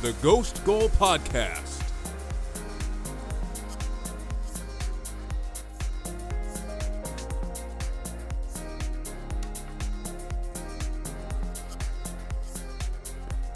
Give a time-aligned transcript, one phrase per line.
[0.00, 1.82] the Ghost Goal Podcast.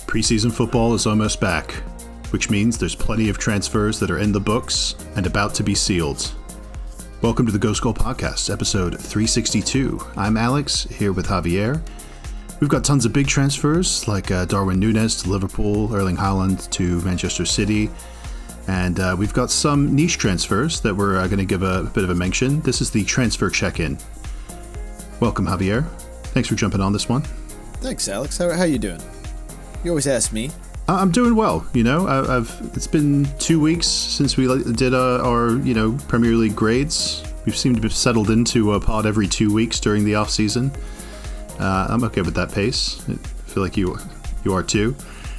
[0.07, 1.71] Preseason football is almost back,
[2.31, 5.77] which means there's plenty of transfers that are in the books and about to be
[5.77, 6.33] sealed.
[7.23, 10.01] Welcome to the Ghost Goal Podcast, episode 362.
[10.17, 11.81] I'm Alex, here with Javier.
[12.63, 17.01] We've got tons of big transfers like uh, Darwin Nunez to Liverpool, Erling Haaland to
[17.01, 17.91] Manchester City,
[18.69, 21.83] and uh, we've got some niche transfers that we're uh, going to give a, a
[21.83, 22.61] bit of a mention.
[22.61, 23.99] This is the transfer check in.
[25.19, 25.85] Welcome, Javier.
[26.27, 27.23] Thanks for jumping on this one.
[27.81, 28.39] Thanks, Alex.
[28.39, 29.03] How, how you doing?
[29.83, 30.53] You always ask me.
[30.87, 31.67] I'm doing well.
[31.75, 35.99] You know, I- I've it's been two weeks since we did uh, our you know
[36.07, 37.25] Premier League grades.
[37.45, 40.71] We've seemed to have settled into a pod every two weeks during the off season.
[41.59, 43.03] Uh, I'm okay with that pace.
[43.09, 43.15] I
[43.49, 43.99] feel like you
[44.45, 44.97] you are too.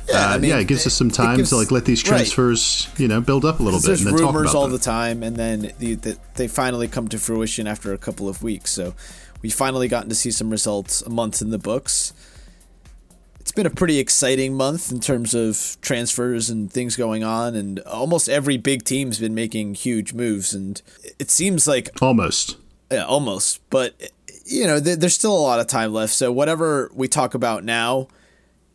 [0.09, 2.03] Yeah, uh, I mean, yeah, it gives us some time gives- to like let these
[2.03, 2.17] right.
[2.17, 4.71] transfers you know build up a little bit There's and then talk rumors all them.
[4.73, 8.43] the time, and then the, the, they finally come to fruition after a couple of
[8.43, 8.71] weeks.
[8.71, 8.93] So
[9.41, 12.13] we finally gotten to see some results a month in the books.
[13.39, 17.79] It's been a pretty exciting month in terms of transfers and things going on, and
[17.81, 20.81] almost every big team's been making huge moves, and
[21.19, 22.57] it seems like Almost.
[22.91, 23.59] Yeah, almost.
[23.69, 24.11] But
[24.45, 26.13] you know, th- there's still a lot of time left.
[26.13, 28.07] So whatever we talk about now,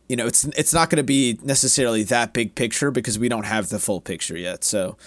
[0.07, 3.45] you know, it's it's not going to be necessarily that big picture because we don't
[3.45, 4.63] have the full picture yet.
[4.63, 4.97] So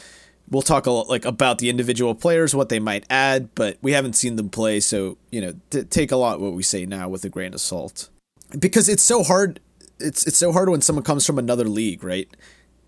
[0.48, 3.92] we'll talk a lot, like about the individual players, what they might add, but we
[3.92, 4.78] haven't seen them play.
[4.78, 7.60] So you know, t- take a lot what we say now with a grain of
[7.60, 8.10] salt
[8.56, 9.60] because it's so hard.
[9.98, 12.28] It's it's so hard when someone comes from another league, right?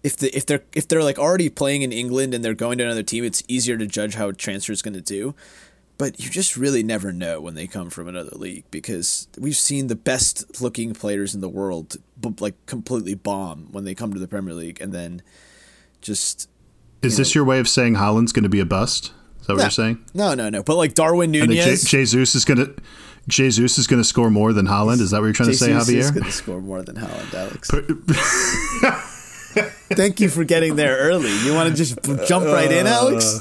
[0.05, 2.85] If the if they're if they're like already playing in England and they're going to
[2.85, 5.35] another team, it's easier to judge how a transfer is going to do
[5.97, 9.87] but you just really never know when they come from another league because we've seen
[9.87, 14.19] the best looking players in the world b- like completely bomb when they come to
[14.19, 15.23] the Premier League and then
[16.01, 16.49] just
[17.03, 19.13] Is this your way of saying Haaland's going to be a bust?
[19.41, 20.05] Is that what no, you're saying?
[20.15, 22.75] no no no but like Darwin And that Je- Jesus is going to
[23.27, 25.01] Jesus is going to score more than Haaland.
[25.01, 25.97] Is that what you're trying Jesus to say, Javier?
[25.97, 26.15] Jesus is Javier?
[26.15, 27.71] going to score more than Haaland, Alex
[29.93, 31.97] thank you for getting there early you want to just
[32.27, 33.41] jump right in Alex uh,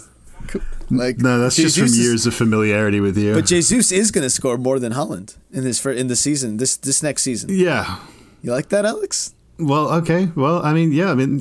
[0.90, 3.34] like No, that's just from Jesus is- years of familiarity with you.
[3.34, 6.58] but Jesus is going to score more than Haaland in this for in the season
[6.58, 7.98] this this next season yeah.
[8.42, 10.30] you like that Alex Well, okay.
[10.36, 11.12] Well, I mean, yeah.
[11.12, 11.40] I mean,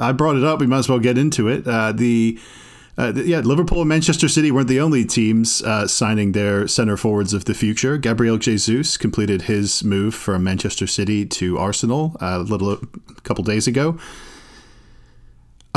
[0.00, 0.60] I brought it up.
[0.60, 1.66] We might as well get into it.
[1.66, 2.38] Uh, the
[2.96, 7.32] uh, yeah, Liverpool and Manchester City weren't the only teams uh, signing their center forwards
[7.34, 7.98] of the future.
[7.98, 13.42] Gabriel Jesus completed his move from Manchester City to Arsenal uh, a little a couple
[13.44, 13.98] days ago.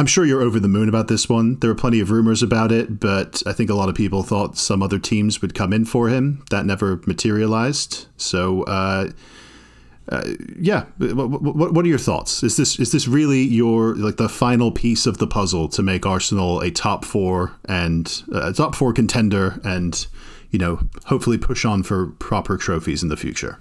[0.02, 1.60] I'm sure you're over the moon about this one.
[1.60, 4.58] There were plenty of rumors about it, but I think a lot of people thought
[4.58, 6.44] some other teams would come in for him.
[6.50, 8.08] That never materialized.
[8.18, 9.12] So, uh,
[10.10, 10.24] uh,
[10.58, 12.42] yeah, what, what, what are your thoughts?
[12.42, 16.04] Is this is this really your like the final piece of the puzzle to make
[16.04, 20.08] Arsenal a top four and uh, a top four contender, and
[20.50, 23.60] you know hopefully push on for proper trophies in the future?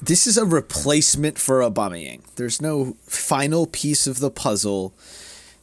[0.00, 2.22] this is a replacement for Aubameyang.
[2.36, 4.94] There's no final piece of the puzzle.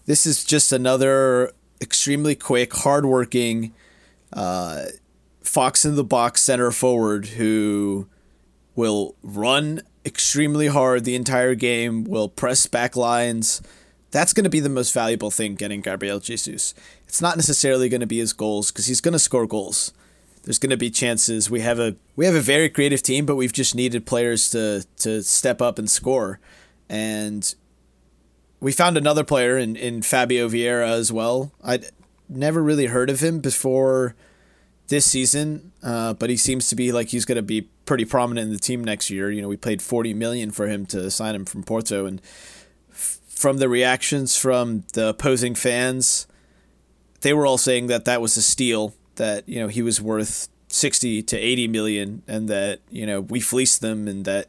[0.05, 1.51] This is just another
[1.81, 3.73] extremely quick, hardworking,
[4.33, 4.85] uh,
[5.41, 8.07] fox in the box center forward who
[8.75, 13.61] will run extremely hard the entire game, will press back lines.
[14.11, 16.73] That's going to be the most valuable thing getting Gabriel Jesus.
[17.07, 19.94] It's not necessarily going to be his goals because he's going to score goals.
[20.44, 21.49] There's going to be chances.
[21.49, 24.85] We have a we have a very creative team, but we've just needed players to
[24.97, 26.39] to step up and score.
[26.88, 27.53] And
[28.65, 31.51] we found another player in, in Fabio Vieira as well.
[31.63, 31.85] I'd
[32.27, 34.15] never really heard of him before
[34.87, 38.47] this season, uh, but he seems to be like he's going to be pretty prominent
[38.47, 39.29] in the team next year.
[39.29, 42.19] You know, we paid 40 million for him to sign him from Porto, and
[42.89, 46.25] f- from the reactions from the opposing fans,
[47.21, 48.95] they were all saying that that was a steal.
[49.17, 53.41] That you know he was worth 60 to 80 million, and that you know we
[53.41, 54.47] fleeced them, and that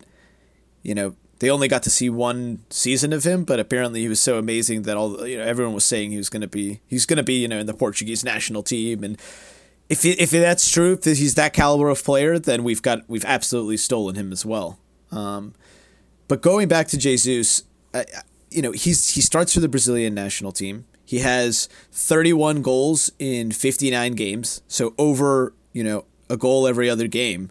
[0.83, 4.21] you know they only got to see one season of him, but apparently he was
[4.21, 7.07] so amazing that all you know everyone was saying he was going to be he's
[7.07, 9.19] going to be you know in the Portuguese national team and
[9.89, 13.77] if if that's true, if he's that caliber of player, then we've got we've absolutely
[13.77, 14.78] stolen him as well.
[15.13, 15.55] Um,
[16.28, 17.63] but going back to Jesus,
[18.51, 20.87] you know he's he starts for the Brazilian national team.
[21.05, 27.07] He has 31 goals in 59 games, so over you know a goal every other
[27.07, 27.51] game,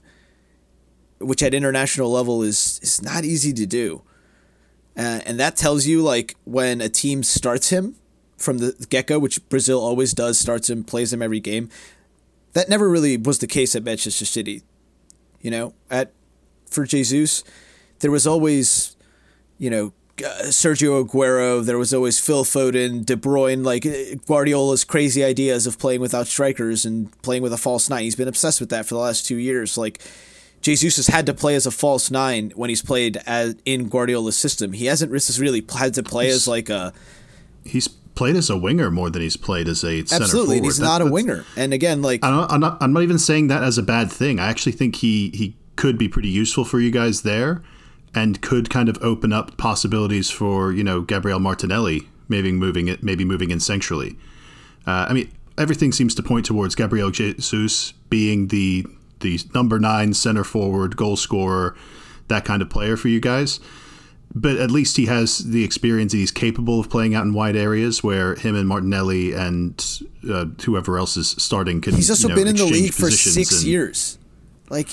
[1.20, 4.02] which at international level is is not easy to do.
[4.98, 7.96] Uh, and that tells you like when a team starts him
[8.38, 11.70] from the get go, which Brazil always does, starts him, plays him every game.
[12.54, 14.62] That never really was the case at Manchester City.
[15.42, 16.14] You know, at
[16.70, 17.44] for Jesus,
[18.00, 18.96] there was always,
[19.58, 21.64] you know, uh, Sergio Aguero.
[21.64, 23.66] There was always Phil Foden, De Bruyne.
[23.66, 28.04] Like uh, Guardiola's crazy ideas of playing without strikers and playing with a false nine.
[28.04, 29.78] He's been obsessed with that for the last two years.
[29.78, 30.02] Like
[30.66, 34.36] Jesus has had to play as a false nine when he's played as in Guardiola's
[34.36, 34.74] system.
[34.74, 36.92] He hasn't really had to play he's, as like a.
[37.64, 40.56] He's played as a winger more than he's played as a center absolutely.
[40.58, 40.66] Forward.
[40.66, 41.46] He's that, not a winger.
[41.56, 44.40] And again, like I'm I'm not, I'm not even saying that as a bad thing.
[44.40, 47.62] I actually think he he could be pretty useful for you guys there
[48.16, 53.04] and could kind of open up possibilities for you know Gabriel Martinelli maybe moving it
[53.04, 54.16] maybe moving in centrally.
[54.88, 58.88] Uh, I mean, everything seems to point towards Gabriel Jesus being the
[59.26, 61.76] the number nine center forward, goal scorer,
[62.28, 63.60] that kind of player for you guys.
[64.34, 66.12] But at least he has the experience.
[66.12, 69.84] He's capable of playing out in wide areas where him and Martinelli and
[70.30, 71.96] uh, whoever else is starting can.
[71.96, 74.18] He's also you know, been in the league for six years.
[74.70, 74.90] Like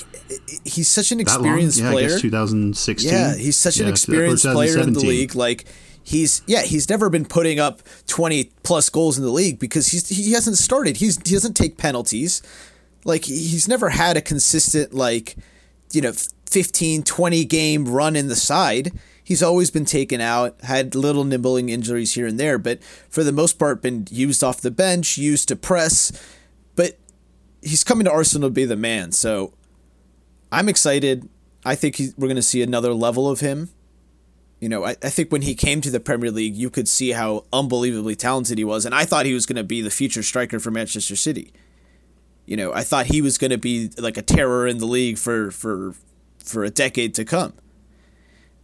[0.63, 2.17] he's such an experienced yeah, player.
[2.17, 3.11] 2016.
[3.11, 5.35] Yeah, he's such yeah, an experienced player in the league.
[5.35, 5.65] Like
[6.03, 10.07] he's yeah, he's never been putting up 20 plus goals in the league because he's
[10.07, 10.97] he hasn't started.
[10.97, 12.41] He's he doesn't take penalties.
[13.05, 15.35] Like he's never had a consistent like
[15.91, 16.13] you know
[16.49, 18.91] 15 20 game run in the side.
[19.23, 23.31] He's always been taken out, had little nibbling injuries here and there, but for the
[23.31, 26.11] most part been used off the bench, used to press.
[26.75, 26.97] But
[27.61, 29.13] he's coming to Arsenal to be the man.
[29.13, 29.53] So
[30.51, 31.29] I'm excited.
[31.65, 33.69] I think he, we're going to see another level of him.
[34.59, 37.11] You know, I, I think when he came to the Premier League, you could see
[37.11, 38.85] how unbelievably talented he was.
[38.85, 41.53] And I thought he was going to be the future striker for Manchester City.
[42.45, 45.17] You know, I thought he was going to be like a terror in the league
[45.17, 45.95] for, for,
[46.39, 47.53] for a decade to come.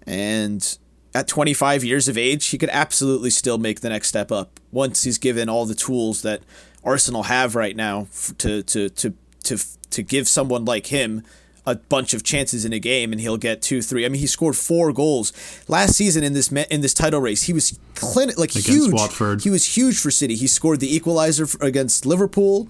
[0.06, 0.78] And
[1.14, 5.04] at 25 years of age, he could absolutely still make the next step up once
[5.04, 6.42] he's given all the tools that
[6.84, 8.08] Arsenal have right now
[8.40, 9.58] to, to, to, to,
[9.92, 11.24] to give someone like him
[11.66, 14.06] a bunch of chances in a game and he'll get two, three.
[14.06, 15.32] I mean, he scored four goals
[15.68, 17.44] last season in this in this title race.
[17.44, 18.94] He was clin- like against huge.
[18.94, 19.44] Watford.
[19.44, 20.36] He was huge for City.
[20.36, 22.70] He scored the equalizer against Liverpool.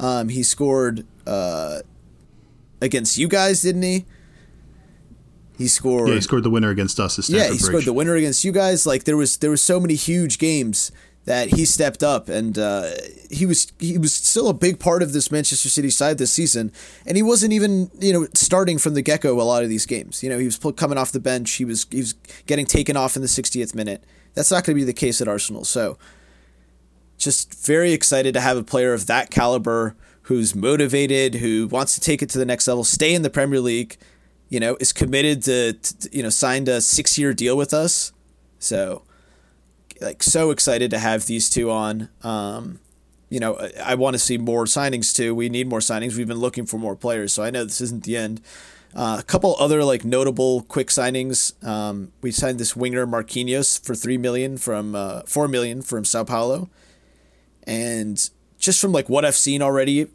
[0.00, 1.80] Um, he scored uh,
[2.80, 4.06] against you guys, didn't he?
[5.58, 6.08] He scored.
[6.08, 7.28] Yeah, he scored the winner against us.
[7.28, 7.60] yeah, he Bridge.
[7.60, 8.86] scored the winner against you guys.
[8.86, 10.90] Like there was there was so many huge games
[11.26, 12.90] that he stepped up and uh,
[13.30, 16.72] he was he was still a big part of this Manchester City side this season
[17.06, 19.84] and he wasn't even you know starting from the get go a lot of these
[19.86, 22.14] games you know he was coming off the bench he was he was
[22.46, 24.02] getting taken off in the 60th minute
[24.34, 25.98] that's not going to be the case at Arsenal so
[27.20, 32.00] just very excited to have a player of that caliber who's motivated who wants to
[32.00, 33.96] take it to the next level stay in the Premier League
[34.48, 38.12] you know is committed to, to you know signed a 6 year deal with us
[38.58, 39.02] so
[40.00, 42.08] like so excited to have these two on.
[42.22, 42.80] Um,
[43.28, 45.34] you know, I, I want to see more signings too.
[45.34, 46.16] We need more signings.
[46.16, 48.40] We've been looking for more players, so I know this isn't the end.
[48.94, 51.64] Uh, a couple other like notable quick signings.
[51.64, 56.24] Um, we signed this winger Marquinhos for three million from uh, four million from Sao
[56.24, 56.68] Paulo,
[57.66, 60.08] and just from like what I've seen already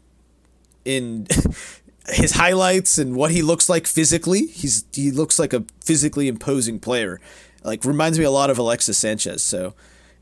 [0.84, 1.26] in
[2.08, 6.78] his highlights and what he looks like physically, he's he looks like a physically imposing
[6.78, 7.20] player
[7.66, 9.42] like reminds me a lot of Alexis Sanchez.
[9.42, 9.74] So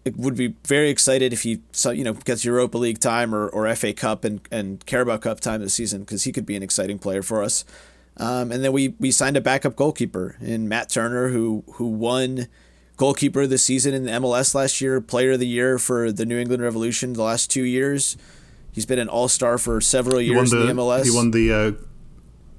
[0.05, 1.61] it would be very excited if he
[1.93, 5.61] you know gets Europa League time or, or FA Cup and, and Carabao Cup time
[5.61, 7.65] this season because he could be an exciting player for us.
[8.17, 12.49] Um, and then we we signed a backup goalkeeper in Matt Turner who who won
[12.97, 16.25] goalkeeper of the season in the MLS last year, player of the year for the
[16.25, 18.17] New England Revolution the last two years.
[18.73, 21.05] He's been an all star for several years the, in the MLS.
[21.05, 21.73] He won the uh,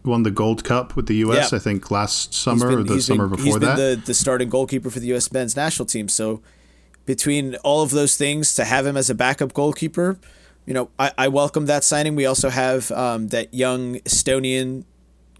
[0.06, 1.51] won the Gold Cup with the U.S.
[1.51, 3.75] I think last summer been, or the summer been, before that.
[3.75, 5.32] Been The, the starting goalkeeper for the U.S.
[5.32, 6.08] men's national team.
[6.08, 6.42] So
[7.06, 10.18] between all of those things, to have him as a backup goalkeeper,
[10.65, 12.15] you know, I, I welcome that signing.
[12.15, 14.86] We also have um, that young Estonian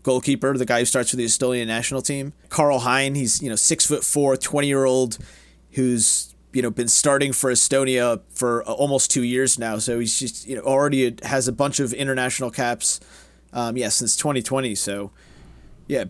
[0.06, 3.16] goalkeeper, the guy who starts for the Estonian national team, Karl Hein.
[3.16, 5.18] He's you know six foot four, 20 year old,
[5.72, 9.80] who's you know been starting for Estonia for almost two years now.
[9.80, 13.02] So he's just you know already has a bunch of international caps
[13.56, 14.76] um, yeah, since 2020.
[14.76, 15.12] So,
[15.88, 16.04] yeah,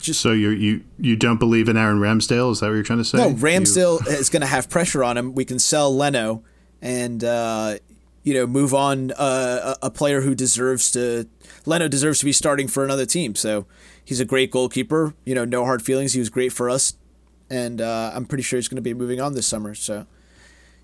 [0.00, 2.50] just so you you you don't believe in Aaron Ramsdale?
[2.50, 3.18] Is that what you're trying to say?
[3.18, 4.12] No, Ramsdale you...
[4.12, 5.34] is going to have pressure on him.
[5.34, 6.42] We can sell Leno
[6.82, 7.78] and uh,
[8.26, 11.28] you know move on uh, a player who deserves to.
[11.64, 13.36] Leno deserves to be starting for another team.
[13.36, 13.66] So
[14.04, 15.14] he's a great goalkeeper.
[15.24, 16.12] You know, no hard feelings.
[16.12, 16.94] He was great for us,
[17.48, 19.76] and uh, I'm pretty sure he's going to be moving on this summer.
[19.76, 20.06] So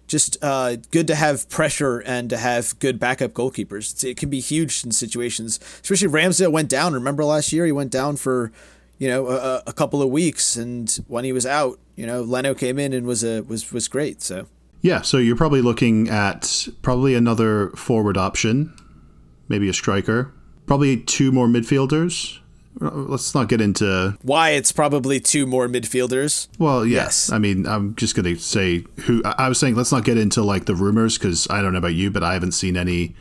[0.07, 4.05] just uh, good to have pressure and to have good backup goalkeepers.
[4.05, 6.93] It can be huge in situations, especially Ramsdale went down.
[6.93, 8.53] Remember last year he went down for,
[8.99, 12.55] you know, a, a, couple of weeks, and when he was out, you know, Leno
[12.55, 14.23] came in and was a was was great.
[14.23, 14.47] So
[14.83, 18.75] yeah, so you're probably looking at probably another forward option,
[19.49, 20.33] maybe a striker,
[20.67, 22.39] probably two more midfielders,
[22.81, 26.49] uh, let's not get into Why it's probably two more midfielders.
[26.59, 27.29] well Yes.
[27.29, 30.43] yes i mean i'm just gonna say who i was saying let's not get into
[30.43, 33.15] like the rumors because i don't know about you but i haven't seen any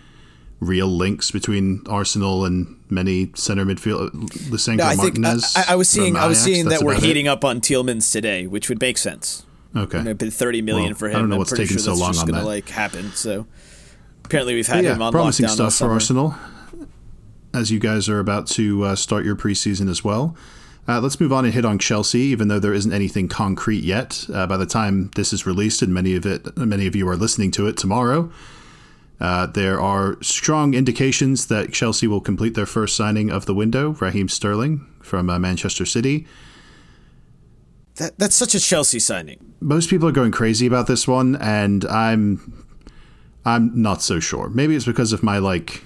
[0.62, 4.12] real links between arsenal and many center midfield uh,
[4.56, 6.94] Lysenko No, I think I, martinez I- I was seeing I was seeing that we're
[6.94, 7.08] about it.
[7.08, 9.46] heating up on Tielemans today, which would make sense.
[9.76, 12.18] Okay been thirty million Well, for I don't know I'm what's taking sure so long
[12.18, 12.46] on gonna that.
[12.46, 13.12] like happen.
[13.12, 13.48] So
[14.26, 15.90] apparently we've had yeah, him on promising stuff for.
[15.90, 16.36] Arsenal
[17.54, 20.36] as you guys are about to uh, start your preseason as well.
[20.88, 24.26] Uh, let's move on and hit on Chelsea, even though there isn't anything concrete yet.
[24.34, 27.16] Uh, by the time this is released, and many of it, many of you are
[27.16, 28.32] listening to it tomorrow,
[29.20, 33.92] uh, there are strong indications that Chelsea will complete their first signing of the window,
[34.00, 36.26] Raheem Sterling from uh, Manchester City.
[37.98, 39.54] That, that's such a Chelsea signing.
[39.60, 42.66] most people are going crazy about this one and i'm
[43.46, 45.84] i'm not so sure maybe it's because of my like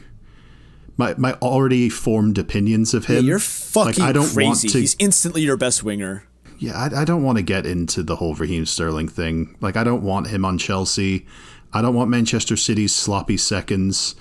[0.98, 4.46] my my already formed opinions of him You're Like, fucking i don't crazy.
[4.48, 6.26] want to He's instantly your best winger.
[6.60, 9.84] yeah I, I don't want to get into the whole raheem sterling thing like i
[9.84, 11.26] don't want him on chelsea
[11.74, 14.16] i don't want manchester city's sloppy seconds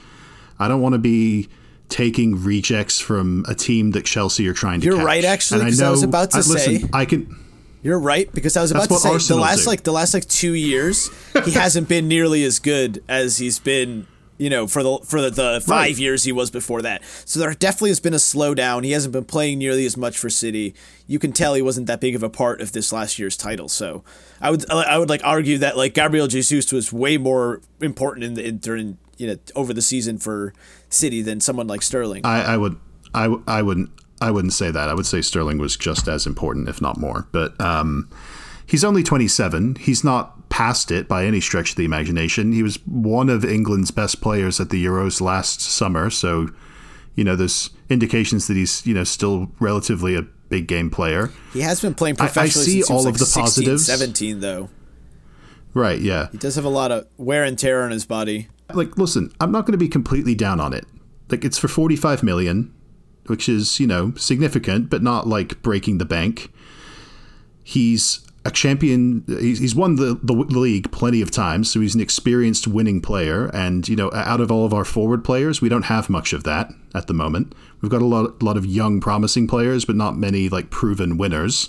[0.59, 1.49] i don't want to be
[1.91, 5.05] taking rejects from a team that chelsea are trying to You're catch.
[5.07, 7.44] right, actually, And 'cause I was about to listen, say- i can
[7.85, 9.67] You're right because I was about That's to say the last do.
[9.71, 11.11] like the last like two years
[11.45, 14.07] he hasn't been nearly as good as he's been
[14.39, 15.97] you know for the for the, the five Right.
[15.99, 17.03] years he was before that.
[17.27, 18.85] So there definitely has been a slowdown.
[18.85, 20.75] He hasn't been playing nearly as much for City.
[21.07, 23.69] You can tell he wasn't that big of a part of this last year's title.
[23.69, 24.03] So
[24.41, 28.35] I would I would like argue that like Gabriel Jesus was way more important in
[28.35, 30.55] the in, during you know over the season for
[30.89, 32.25] City than someone like Sterling.
[32.25, 32.77] I, I would
[33.15, 33.91] I, I wouldn't
[34.27, 34.89] I wouldn't say that.
[34.89, 37.27] I would say Sterling was just as important, if not more.
[37.33, 38.09] But um,
[38.67, 39.77] he's only 27.
[39.77, 42.53] He's not past it by any stretch of the imagination.
[42.53, 46.11] He was one of England's best players at the Euros last summer.
[46.11, 46.49] So,
[47.15, 51.31] you know, there's indications that he's you know still relatively a big game player.
[51.53, 53.43] he has been playing I- I professionally see since he was all like the 16,
[53.43, 53.87] positives.
[53.87, 54.69] 17 though.
[55.75, 56.01] Right?
[56.01, 56.29] Yeah.
[56.31, 58.49] He does have a lot of wear and tear on his body.
[58.73, 60.87] like listen i'm not going to be completely down on it
[61.31, 62.73] like it's for 45 million
[63.27, 66.53] which is you know significant but not like breaking the bank.
[67.63, 72.67] He's a champion he's won the, the league plenty of times so he's an experienced
[72.67, 73.47] winning player.
[73.55, 76.45] And you know out of all of our forward players we don't have much of
[76.45, 77.55] that at the moment.
[77.81, 81.69] We've got a lot, lot of young promising players but not many like proven winners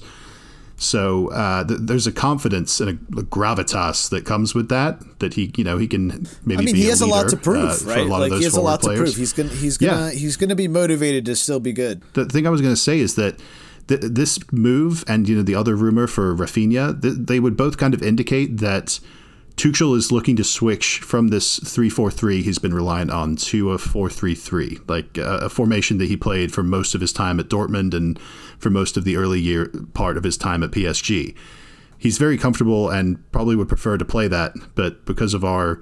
[0.77, 4.99] so uh, th- there's a confidence and a, a gravitas that comes with that.
[5.19, 6.63] That he, you know, he can maybe.
[6.63, 8.05] I mean, be he a has a lot to prove, uh, right?
[8.07, 9.15] Like he has a lot to prove.
[9.15, 10.11] He's gonna he's gonna Yeah.
[10.11, 12.01] he's gonna be motivated to still be good.
[12.13, 13.39] The thing I was going to say is that
[13.87, 17.77] th- this move and you know the other rumor for Raphinha, th- they would both
[17.77, 18.99] kind of indicate that
[19.55, 24.87] Tuchel is looking to switch from this 3-4-3 he's been reliant on to a 4-3-3,
[24.89, 28.19] like a formation that he played for most of his time at Dortmund and
[28.59, 31.35] for most of the early year part of his time at PSG.
[31.97, 35.81] He's very comfortable and probably would prefer to play that, but because of our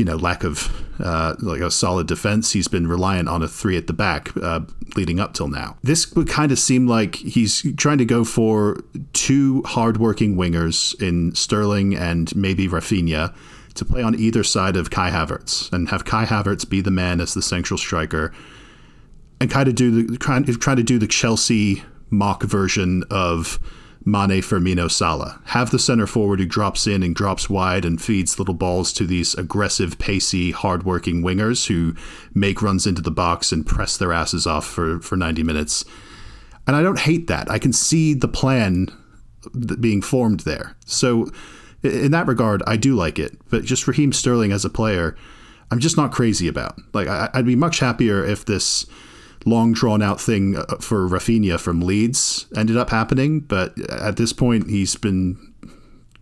[0.00, 2.52] you know lack of uh, like a solid defense.
[2.52, 4.60] He's been reliant on a three at the back uh,
[4.96, 5.76] leading up till now.
[5.82, 11.34] This would kind of seem like he's trying to go for two hardworking wingers in
[11.34, 13.34] Sterling and maybe Raphinha
[13.74, 17.20] to play on either side of Kai Havertz and have Kai Havertz be the man
[17.20, 18.32] as the central striker
[19.38, 23.60] and kind of do the trying trying to do the Chelsea mock version of
[24.04, 25.40] Mane, Firmino, Salah.
[25.46, 29.04] Have the center forward who drops in and drops wide and feeds little balls to
[29.04, 31.94] these aggressive, pacey, hardworking wingers who
[32.34, 35.84] make runs into the box and press their asses off for, for 90 minutes.
[36.66, 37.50] And I don't hate that.
[37.50, 38.88] I can see the plan
[39.80, 40.76] being formed there.
[40.86, 41.30] So,
[41.82, 43.36] in that regard, I do like it.
[43.50, 45.16] But just Raheem Sterling as a player,
[45.70, 46.78] I'm just not crazy about.
[46.92, 48.86] Like, I'd be much happier if this
[49.46, 53.40] long drawn out thing uh, for Raphinha from Leeds ended up happening.
[53.40, 55.52] But at this point, he's been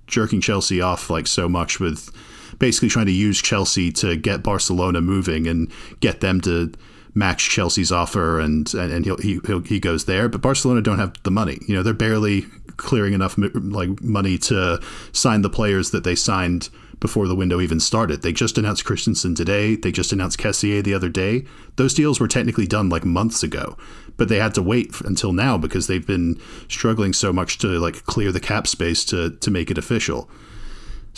[0.06, 2.10] jerking Chelsea off like so much with
[2.58, 5.70] basically trying to use Chelsea to get Barcelona moving and
[6.00, 6.72] get them to
[7.14, 10.98] match Chelsea's offer and and, and he'll, he he'll, he goes there but Barcelona don't
[10.98, 12.42] have the money you know they're barely
[12.76, 14.80] clearing enough like money to
[15.12, 16.68] sign the players that they signed
[17.00, 20.94] before the window even started they just announced Christensen today they just announced Kessié the
[20.94, 21.44] other day
[21.76, 23.76] those deals were technically done like months ago
[24.16, 28.04] but they had to wait until now because they've been struggling so much to like
[28.04, 30.30] clear the cap space to to make it official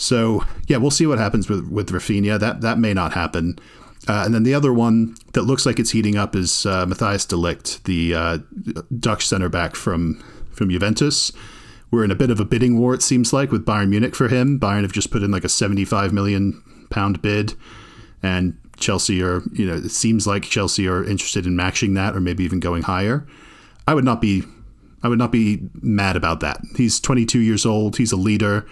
[0.01, 2.39] so yeah, we'll see what happens with with Raphinha.
[2.39, 3.59] That that may not happen.
[4.07, 7.27] Uh, and then the other one that looks like it's heating up is uh, Matthijs
[7.27, 8.37] de Ligt, the uh,
[8.99, 10.15] Dutch center back from
[10.51, 11.31] from Juventus.
[11.91, 14.29] We're in a bit of a bidding war, it seems like, with Bayern Munich for
[14.29, 14.59] him.
[14.59, 17.53] Bayern have just put in like a 75 million pound bid,
[18.23, 22.21] and Chelsea are, you know, it seems like Chelsea are interested in matching that or
[22.21, 23.27] maybe even going higher.
[23.87, 24.43] I would not be
[25.03, 26.61] I would not be mad about that.
[26.77, 27.97] He's 22 years old.
[27.97, 28.67] He's a leader.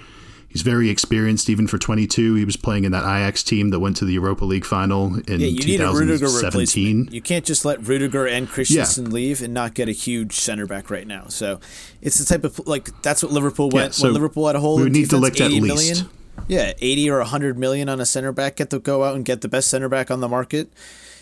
[0.50, 2.34] He's very experienced, even for 22.
[2.34, 5.40] He was playing in that Ajax team that went to the Europa League final in
[5.40, 7.10] Yeah, you need a 2017.
[7.12, 10.90] You can't just let Rudiger and Christensen leave and not get a huge center back
[10.90, 11.28] right now.
[11.28, 11.60] So
[12.02, 14.78] it's the type of like that's what Liverpool went so when Liverpool had a hole
[14.78, 15.76] we in need defense, de Ligt at 80 least.
[15.76, 16.10] million.
[16.48, 18.56] Yeah, 80 or 100 million on a center back.
[18.56, 20.72] Get to go out and get the best center back on the market.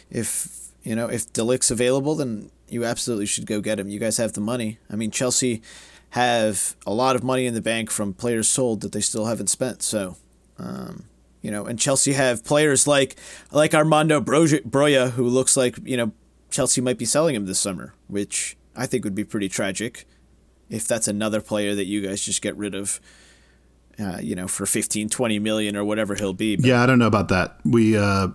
[0.10, 3.90] If, you know, if de Ligt's available, then you absolutely should go get him.
[3.90, 4.80] You guys have the money.
[4.90, 5.62] I mean, Chelsea
[6.12, 9.48] have a lot of money in the bank from players sold that they still haven't
[9.48, 9.84] spent.
[9.84, 10.18] So,
[10.58, 11.06] um,
[11.42, 13.16] you know, and Chelsea have players like
[13.52, 16.12] like Armando Broja, who looks like you know
[16.50, 20.06] Chelsea might be selling him this summer, which I think would be pretty tragic
[20.70, 23.00] if that's another player that you guys just get rid of.
[24.00, 26.56] Uh, you know, for 15, 20 million or whatever he'll be.
[26.56, 27.58] But Yeah, I don't know about that.
[27.66, 28.28] We uh,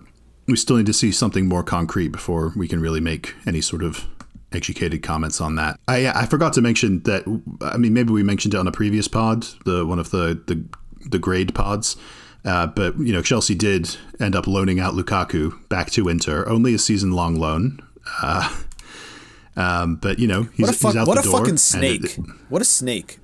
[0.47, 3.81] we still need to see something more concrete before we can really make any sort
[3.81, 4.05] of
[4.53, 5.79] educated comments on that.
[5.87, 7.23] I I forgot to mention that.
[7.61, 10.63] I mean, maybe we mentioned it on a previous pod, the one of the the,
[11.09, 11.95] the grade pods.
[12.45, 16.73] Uh, but you know, Chelsea did end up loaning out Lukaku back to Inter, only
[16.73, 17.79] a season long loan.
[18.21, 18.53] Uh,
[19.55, 21.39] um, but you know, he's, what a, fuck, he's out what the a door.
[21.39, 22.03] fucking snake.
[22.03, 22.19] it-
[22.49, 23.19] what a snake.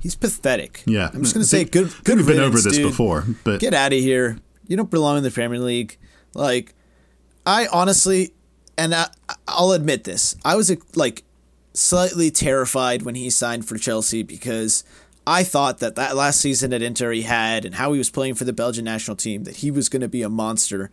[0.00, 0.84] He's pathetic.
[0.86, 2.88] yeah, I'm just going to say good good We've been over this dude.
[2.88, 4.38] before, but get out of here.
[4.68, 5.98] You don't belong in the Premier League.
[6.34, 6.74] Like,
[7.44, 8.32] I honestly,
[8.78, 9.08] and I,
[9.46, 11.24] I'll admit this, I was like
[11.74, 14.84] slightly terrified when he signed for Chelsea because
[15.26, 18.34] I thought that that last season at Inter he had and how he was playing
[18.34, 20.90] for the Belgian national team that he was going to be a monster.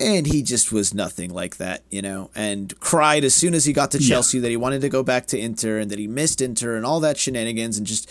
[0.00, 3.72] And he just was nothing like that, you know, and cried as soon as he
[3.72, 6.40] got to Chelsea that he wanted to go back to Inter and that he missed
[6.40, 8.08] Inter and all that shenanigans and just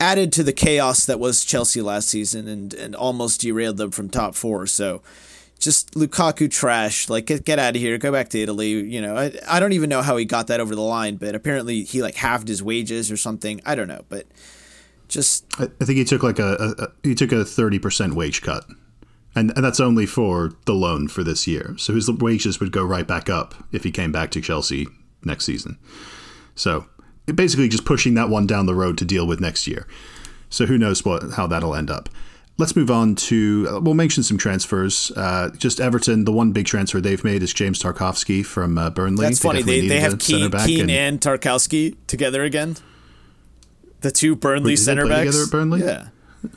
[0.00, 4.08] added to the chaos that was Chelsea last season and, and almost derailed them from
[4.08, 4.66] top four.
[4.66, 5.02] So
[5.58, 7.08] just Lukaku trash.
[7.08, 7.98] Like get get out of here.
[7.98, 8.70] Go back to Italy.
[8.70, 11.34] You know, I, I don't even know how he got that over the line, but
[11.34, 13.60] apparently he like halved his wages or something.
[13.64, 14.26] I don't know, but
[15.08, 18.14] just I I think he took like a, a, a he took a thirty percent
[18.14, 18.64] wage cut,
[19.34, 21.74] and and that's only for the loan for this year.
[21.78, 24.86] So his wages would go right back up if he came back to Chelsea
[25.24, 25.78] next season.
[26.54, 26.86] So
[27.26, 29.86] basically, just pushing that one down the road to deal with next year.
[30.48, 32.08] So who knows what how that'll end up.
[32.58, 35.10] Let's move on to uh, we'll mention some transfers.
[35.14, 39.26] Uh, just Everton, the one big transfer they've made is James Tarkowski from uh, Burnley.
[39.26, 39.58] that's funny.
[39.58, 42.76] definitely They, they have Keane, Keane and- and Tarkowski together again.
[44.00, 45.80] The two Burnley Wait, center backs together at Burnley?
[45.84, 46.08] Yeah,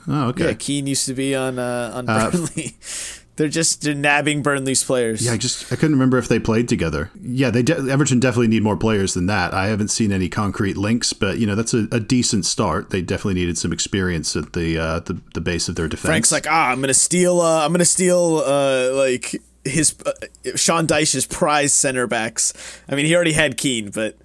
[0.08, 0.46] oh, okay.
[0.48, 0.54] yeah.
[0.54, 2.76] Keane used to be on uh, on Burnley.
[3.40, 5.26] They're just they're nabbing Burnley's players.
[5.26, 7.10] Yeah, I just I couldn't remember if they played together.
[7.22, 9.54] Yeah, they de- Everton definitely need more players than that.
[9.54, 12.90] I haven't seen any concrete links, but you know that's a, a decent start.
[12.90, 16.06] They definitely needed some experience at the uh, the, the base of their defense.
[16.10, 17.40] Frank's like, ah, I'm gonna steal.
[17.40, 18.44] Uh, I'm gonna steal.
[18.46, 20.12] Uh, like his uh,
[20.58, 22.52] Sean Dyche's prize center backs.
[22.90, 24.18] I mean, he already had Keane, but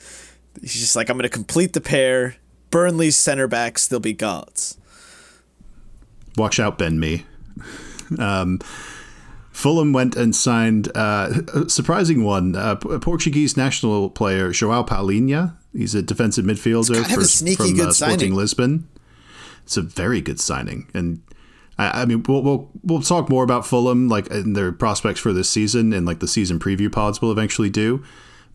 [0.60, 2.34] he's just like, I'm gonna complete the pair.
[2.70, 4.76] Burnley's center backs, they'll be gods.
[6.36, 7.26] watch out, Ben Me.
[8.18, 8.60] Um,
[9.54, 15.56] Fulham went and signed uh, a surprising one, uh, P- Portuguese national player João Palhinha.
[15.72, 18.34] He's a defensive midfielder kind of for, a sneaky from good uh, Sporting signing.
[18.34, 18.88] Lisbon.
[19.62, 21.22] It's a very good signing, and
[21.78, 25.32] I, I mean, we'll, we'll we'll talk more about Fulham, like in their prospects for
[25.32, 28.04] this season, and like the season preview pods will eventually do.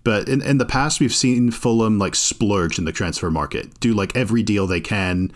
[0.04, 3.94] But in, in the past, we've seen Fulham like splurge in the transfer market, do
[3.94, 5.32] like every deal they can,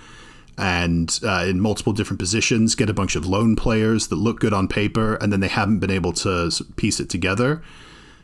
[0.57, 4.53] and uh, in multiple different positions, get a bunch of loan players that look good
[4.53, 7.61] on paper, and then they haven't been able to piece it together.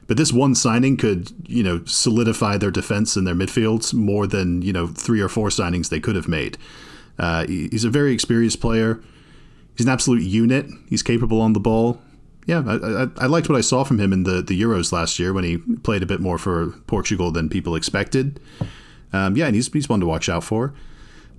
[0.07, 4.61] But this one signing could, you know, solidify their defense and their midfields more than
[4.61, 6.57] you know three or four signings they could have made.
[7.17, 9.01] Uh, he's a very experienced player.
[9.75, 10.65] He's an absolute unit.
[10.89, 12.01] He's capable on the ball.
[12.45, 15.19] Yeah, I, I, I liked what I saw from him in the, the Euros last
[15.19, 18.39] year when he played a bit more for Portugal than people expected.
[19.13, 20.73] Um, yeah, and he's, he's one to watch out for.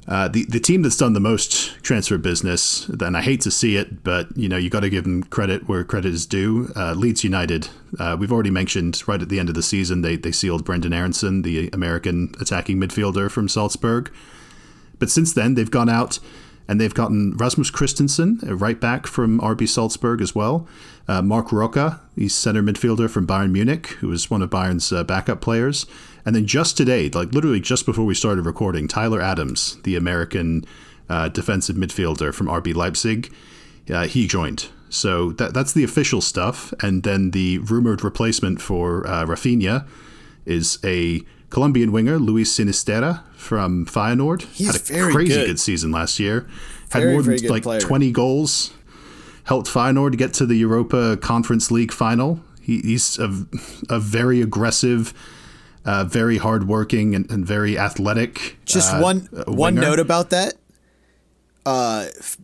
[0.09, 3.77] Uh, the the team that's done the most transfer business, and I hate to see
[3.77, 6.73] it, but you know you got to give them credit where credit is due.
[6.75, 10.17] Uh, Leeds United, uh, we've already mentioned right at the end of the season they
[10.17, 14.11] they sealed Brenden Aaronson, the American attacking midfielder from Salzburg.
[14.99, 16.19] But since then, they've gone out
[16.71, 20.69] and they've gotten Rasmus Kristensen, a right back from RB Salzburg as well.
[21.09, 25.03] Uh, Marc Roca, he's center midfielder from Bayern Munich, who was one of Bayern's uh,
[25.03, 25.85] backup players.
[26.25, 30.65] And then just today, like literally just before we started recording, Tyler Adams, the American
[31.09, 33.33] uh, defensive midfielder from RB Leipzig,
[33.93, 34.69] uh, he joined.
[34.91, 36.75] So that, that's the official stuff.
[36.83, 39.87] And then the rumored replacement for uh, Raphinha
[40.45, 44.43] is a Colombian winger, Luis Sinisterra from Feyenoord.
[44.53, 45.47] He's Had a very crazy good.
[45.47, 45.61] good.
[45.61, 46.47] season last year.
[46.91, 47.81] Had Very, more than like player.
[47.81, 48.73] 20 goals.
[49.45, 52.41] Helped Feyenoord get to the Europa Conference League final.
[52.61, 53.47] He, he's a,
[53.89, 55.13] a very aggressive,
[55.85, 58.59] uh, very hardworking and, and very athletic.
[58.65, 60.55] Just uh, one uh, one note about that.
[61.65, 62.39] Uh, F-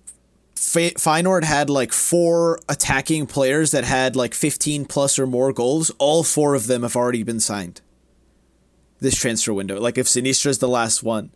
[0.56, 5.90] Feyenoord had like four attacking players that had like 15 plus or more goals.
[5.98, 7.80] All four of them have already been signed.
[8.98, 11.30] This transfer window, like if Sinisterra is the last one,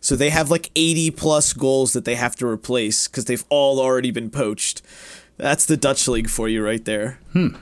[0.00, 3.80] so they have like 80 plus goals that they have to replace because they've all
[3.80, 4.80] already been poached.
[5.36, 7.20] That's the Dutch league for you right there.
[7.32, 7.56] Hmm.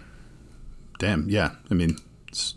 [0.99, 1.53] Damn, yeah.
[1.71, 1.99] I mean,
[2.29, 2.55] it's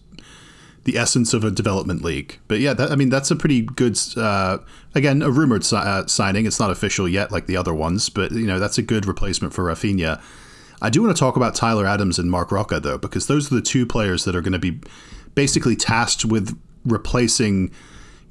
[0.83, 2.37] the essence of a development league.
[2.47, 3.97] But yeah, that, I mean, that's a pretty good.
[4.15, 4.59] Uh,
[4.95, 6.45] again, a rumored si- uh, signing.
[6.45, 9.53] It's not official yet, like the other ones, but you know, that's a good replacement
[9.53, 10.21] for Raphinha.
[10.81, 13.55] I do want to talk about Tyler Adams and Marc Roca though, because those are
[13.55, 14.79] the two players that are going to be
[15.35, 17.71] basically tasked with replacing.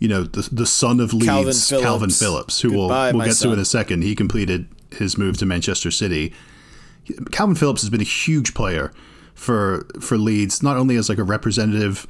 [0.01, 2.19] You know, the, the son of Leeds, Calvin Calvin Phillips.
[2.21, 4.03] Phillips, who Goodbye, we'll, we'll get to in a second.
[4.03, 6.33] He completed his move to Manchester City.
[7.33, 8.93] Calvin Phillips has been a huge player
[9.35, 12.07] for for Leeds, not only as like a representative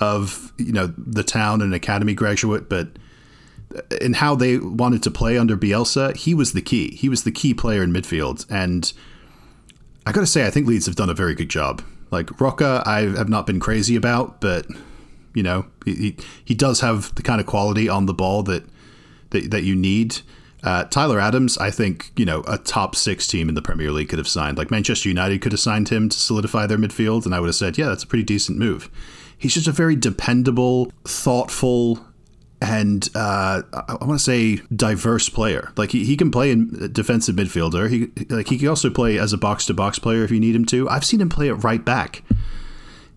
[0.00, 2.88] of you know the town and academy graduate, but
[4.00, 6.94] in how they wanted to play under Bielsa, he was the key.
[6.94, 8.92] He was the key player in midfield, and
[10.06, 11.82] I got to say, I think Leeds have done a very good job.
[12.10, 14.66] Like Roca, I have not been crazy about, but
[15.34, 18.64] you know he he, does have the kind of quality on the ball that
[19.30, 20.18] that, that you need.
[20.64, 24.08] Uh, Tyler Adams, I think, you know, a top six team in the Premier League
[24.08, 24.58] could have signed.
[24.58, 27.54] Like Manchester United could have signed him to solidify their midfield, and I would have
[27.54, 28.90] said, yeah, that's a pretty decent move.
[29.38, 32.04] He's just a very dependable, thoughtful,
[32.60, 35.72] and uh, I, want to say diverse player.
[35.76, 37.88] Like he, he can play in defensive midfielder.
[37.88, 40.56] He like he can also play as a box to box player if you need
[40.56, 40.88] him to.
[40.88, 42.24] I've seen him play at right back.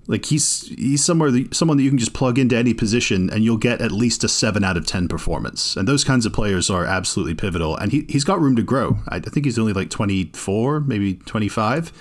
[0.07, 3.43] Like he's he's somewhere that, someone that you can just plug into any position and
[3.43, 5.75] you'll get at least a seven out of ten performance.
[5.75, 7.75] And those kinds of players are absolutely pivotal.
[7.77, 8.99] And he he's got room to grow.
[9.07, 11.91] I, I think he's only like twenty four, maybe twenty five.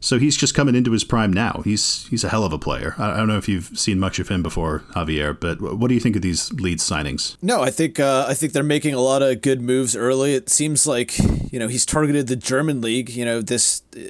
[0.00, 1.62] So he's just coming into his prime now.
[1.64, 2.94] He's he's a hell of a player.
[2.98, 6.00] I, don't know if you've seen much of him before, Javier, but what do you
[6.00, 7.36] think of these lead signings?
[7.42, 10.34] No, I think uh, I think they're making a lot of good moves early.
[10.34, 11.18] It seems like
[11.52, 13.10] you know he's targeted the German league.
[13.10, 14.00] You know this, uh,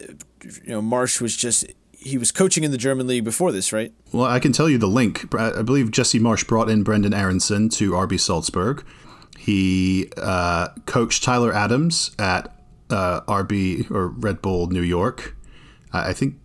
[0.44, 3.92] you know Marsch was just he was coaching in the German league before this, right?
[4.12, 5.34] Well, I can tell you the link.
[5.34, 8.84] I believe Jesse Marsch brought in Brenden Aaronson to RB Salzburg.
[9.38, 12.52] He uh, coached Tyler Adams at
[12.90, 15.35] uh, RB or Red Bull New York.
[15.92, 16.36] I think,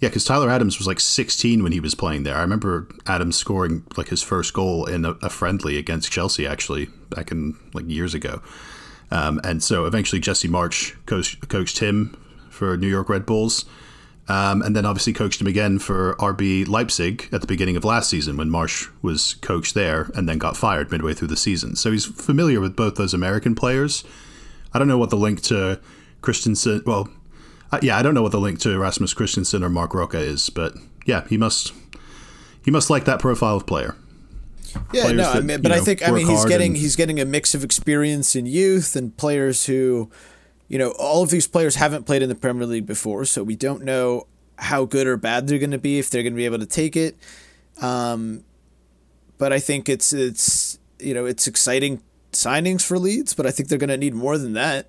[0.00, 2.36] yeah, because Tyler Adams was like 16 when he was playing there.
[2.36, 6.86] I remember Adams scoring like his first goal in a, a friendly against Chelsea, actually,
[7.10, 8.42] back in like years ago.
[9.10, 12.16] Um, and so eventually Jesse Marsch coached, coached him
[12.50, 13.64] for New York Red Bulls.
[14.26, 18.08] Um, and then obviously coached him again for RB Leipzig at the beginning of last
[18.08, 21.76] season when Marsch was coached there and then got fired midway through the season.
[21.76, 24.02] So he's familiar with both those American players.
[24.72, 25.78] I don't know what the link to
[26.22, 27.10] Kristensen, well,
[27.72, 30.50] uh, yeah, I don't know what the link to Erasmus Kristensen or Marc Roca is,
[30.50, 30.74] but
[31.06, 31.72] yeah, he must
[32.64, 33.96] he must like that profile of player.
[34.92, 36.76] Yeah, Players no, I that, mean, you but I think I mean he's getting and-
[36.76, 40.10] he's getting a mix of experience in youth and players who,
[40.68, 43.54] you know, all of these players haven't played in the Premier League before, so we
[43.56, 44.26] don't know
[44.58, 46.66] how good or bad they're going to be if they're going to be able to
[46.66, 47.16] take it.
[47.82, 48.44] Um,
[49.38, 53.68] but I think it's it's you know it's exciting signings for Leeds, but I think
[53.68, 54.88] they're going to need more than that.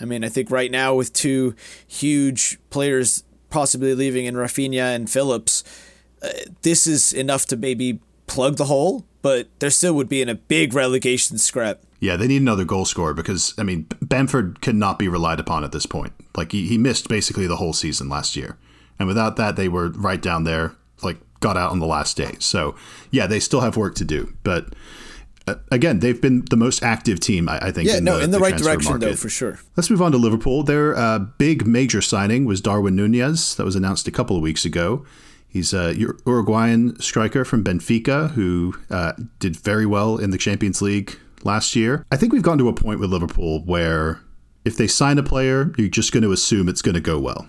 [0.00, 1.54] I mean, I think right now with two
[1.86, 5.64] huge players possibly leaving in Raphinha and Phillips,
[6.22, 6.28] uh,
[6.62, 10.34] this is enough to maybe plug the hole, but there still would be in a
[10.34, 11.80] big relegation scrap.
[12.00, 15.72] Yeah, they need another goal scorer because I mean Bamford cannot be relied upon at
[15.72, 16.12] this point.
[16.36, 18.58] Like he, he missed basically the whole season last year,
[18.98, 20.74] and without that, they were right down there.
[21.02, 22.36] Like got out on the last day.
[22.38, 22.74] So
[23.10, 24.34] yeah, they still have work to do.
[24.42, 24.74] But
[25.70, 27.88] again, they've been the most active team, I, I think.
[27.88, 29.58] Yeah, no, in the, right transfer direction though, for sure.
[29.76, 30.62] Let's move on to Liverpool.
[30.62, 33.54] Their uh, big major signing was Darwin Nunez.
[33.56, 35.04] That was announced a couple of weeks ago.
[35.48, 41.18] He's a Uruguayan striker from Benfica who uh, did very well in the Champions League
[41.44, 42.04] last year.
[42.10, 44.20] I think we've gotten to a point with Liverpool where
[44.64, 47.48] if they sign a player, you're just going to assume it's going to go well.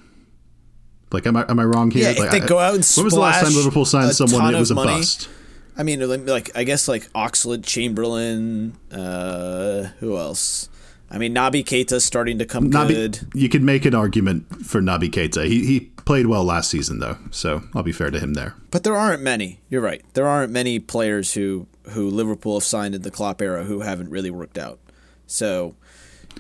[1.12, 2.04] Like, am I am I wrong here?
[2.04, 4.52] Yeah, if they I- go out and when was the last time Liverpool signed someone
[4.54, 5.30] that was a money, bust?
[5.78, 8.78] I mean, like I guess like Oxlade Chamberlain.
[8.92, 10.70] Uh, who else?
[11.10, 13.20] I mean, Naby Keita's starting to come Naby, good.
[13.34, 15.48] you could make an argument for Naby Keita.
[15.48, 18.56] He he played well last season though, so I'll be fair to him there.
[18.72, 19.60] But there aren't many.
[19.70, 20.04] You're right.
[20.14, 24.10] There aren't many players who who Liverpool have signed in the Klopp era who haven't
[24.10, 24.80] really worked out.
[25.28, 25.76] So,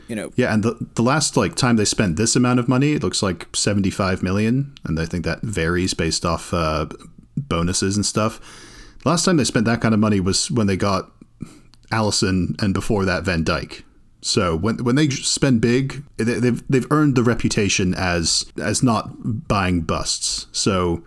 [0.10, 2.94] you know, Yeah, and the the last like time they spent this amount of money,
[2.94, 6.88] it looks like seventy five million, and I think that varies based off uh,
[7.38, 8.42] bonuses and stuff.
[9.08, 11.10] Last time they spent that kind of money was when they got
[11.92, 13.84] Alisson, and before that Van Dijk.
[14.22, 19.48] So when when they spend big, they- they've they've earned the reputation as as not
[19.48, 20.48] buying busts.
[20.52, 21.04] So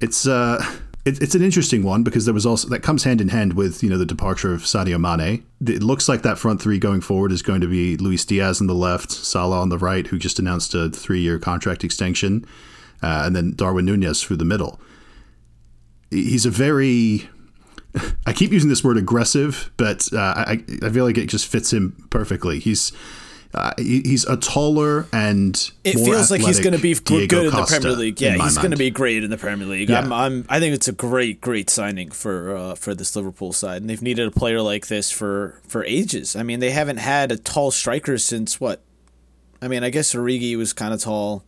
[0.00, 0.64] it's uh
[1.04, 3.82] it, it's an interesting one because there was also that comes hand in hand with
[3.82, 5.42] you know the departure of Sadio Mane.
[5.66, 8.68] It looks like that front three going forward is going to be Luis Diaz on
[8.68, 12.44] the left, Salah on the right, who just announced a three-year contract extension,
[13.02, 14.80] uh, and then Darwin Nunez through the middle.
[16.12, 17.28] He's a very
[18.26, 21.72] I keep using this word aggressive, but uh, I, I feel like it just fits
[21.72, 22.58] him perfectly.
[22.58, 22.92] He's
[23.54, 27.60] uh, he's a taller and it feels like he's going to be Diego good in
[27.60, 28.20] the Premier League.
[28.20, 29.90] Yeah, he's going to be great in the Premier League.
[29.90, 29.98] Yeah.
[29.98, 33.82] I'm, I'm, i think it's a great, great signing for uh, for this Liverpool side,
[33.82, 36.34] and they've needed a player like this for for ages.
[36.34, 38.80] I mean, they haven't had a tall striker since what?
[39.60, 41.44] I mean, I guess Origi was kind of tall.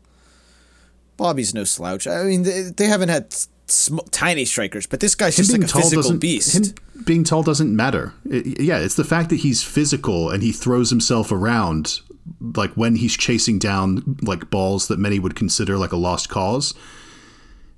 [1.16, 2.07] Bobby's no slouch.
[2.07, 3.35] I mean, they, they haven't had
[3.66, 6.77] sm- tiny strikers, but this guy's him just like a physical beast.
[6.77, 8.12] Him being tall doesn't matter.
[8.24, 12.00] It, yeah, it's the fact that he's physical and he throws himself around
[12.40, 16.74] like when he's chasing down like balls that many would consider like a lost cause.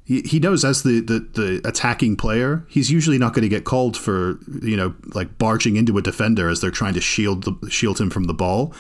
[0.05, 3.65] He, he knows as the, the, the attacking player, he's usually not going to get
[3.65, 7.71] called for you know like barging into a defender as they're trying to shield the,
[7.71, 8.73] shield him from the ball.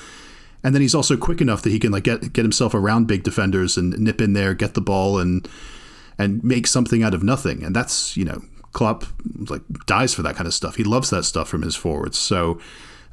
[0.63, 3.23] And then he's also quick enough that he can like get get himself around big
[3.23, 5.49] defenders and nip in there, get the ball, and
[6.19, 7.63] and make something out of nothing.
[7.63, 9.05] And that's, you know, Klopp
[9.49, 10.77] like dies for that kind of stuff.
[10.77, 12.19] He loves that stuff from his forwards.
[12.19, 12.61] So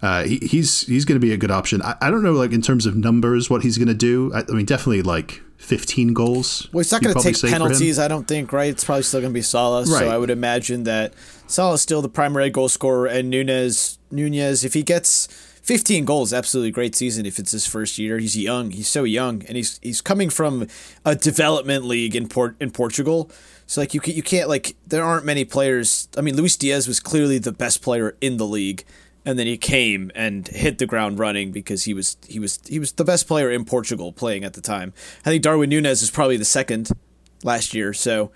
[0.02, 1.82] uh, he, he's he's going to be a good option.
[1.82, 4.34] I, I, don't know, like in terms of numbers, what he's going to do.
[4.34, 6.68] I, I, mean, definitely like 15 goals.
[6.74, 7.98] Well, he's not going to take penalties.
[7.98, 8.52] I don't think.
[8.52, 8.70] Right?
[8.70, 9.86] It's probably still going to be Salah.
[9.86, 9.88] Right.
[9.88, 11.14] So I would imagine that
[11.48, 15.30] Salah is still the primary goal scorer, and Nunez Nunez if he gets
[15.64, 18.20] 15 goals, absolutely great season if it's his first year.
[18.20, 18.72] He's young.
[18.72, 20.68] He's so young, and he's he's coming from
[21.06, 23.32] a development league in Port in Portugal.
[23.66, 26.10] So like you can, you can't like there aren't many players.
[26.18, 28.84] I mean, Luis Diaz was clearly the best player in the league,
[29.26, 32.78] and then he came and hit the ground running because he was he was he
[32.78, 34.92] was the best player in Portugal playing at the time.
[35.26, 36.90] I think Darwin Nunez is probably the second
[37.42, 37.94] last year.
[37.94, 38.32] So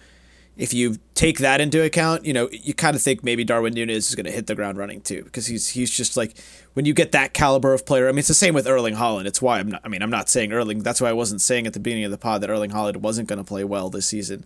[0.58, 4.10] if you take that into account, you know, you kind of think maybe Darwin Nunez
[4.10, 6.38] is going to hit the ground running too, because he's he's just like
[6.74, 8.08] when you get that caliber of player.
[8.08, 9.26] I mean, it's the same with Erling Haaland.
[9.28, 9.82] It's why I'm not.
[9.84, 10.80] I mean, I'm not saying Erling.
[10.80, 13.30] That's why I wasn't saying at the beginning of the pod that Erling Haaland wasn't
[13.30, 14.46] going to play well this season.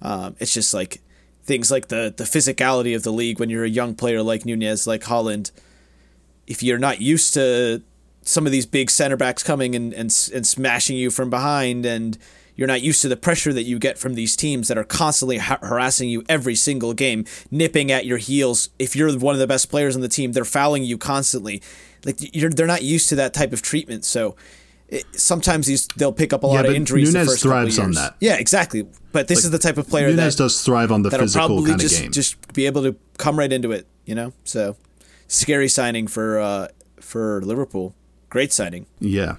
[0.00, 1.02] Um, it's just like
[1.42, 4.86] things like the the physicality of the league when you're a young player like Nunez,
[4.86, 5.50] like Haaland.
[6.46, 7.82] If you're not used to
[8.22, 12.18] some of these big center backs coming and and, and smashing you from behind and
[12.56, 15.38] you're not used to the pressure that you get from these teams that are constantly
[15.38, 18.70] ha- harassing you every single game, nipping at your heels.
[18.78, 21.62] If you're one of the best players on the team, they're fouling you constantly.
[22.04, 24.04] Like you're, they're not used to that type of treatment.
[24.04, 24.36] So
[24.90, 27.14] it, sometimes these they'll pick up a lot of injuries.
[27.14, 28.16] Nunez thrives on that.
[28.20, 28.86] Yeah, exactly.
[29.12, 31.64] But this like, is the type of player Nunez that does thrive on the physical
[31.64, 32.12] kind just, of game.
[32.12, 33.86] Just be able to come right into it.
[34.04, 34.76] You know, so
[35.28, 36.68] scary signing for uh,
[37.00, 37.94] for Liverpool.
[38.28, 38.86] Great signing.
[38.98, 39.36] Yeah,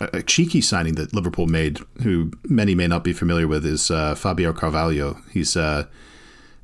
[0.00, 4.14] a cheeky signing that Liverpool made, who many may not be familiar with, is uh,
[4.14, 5.20] Fabio Carvalho.
[5.32, 5.88] He's a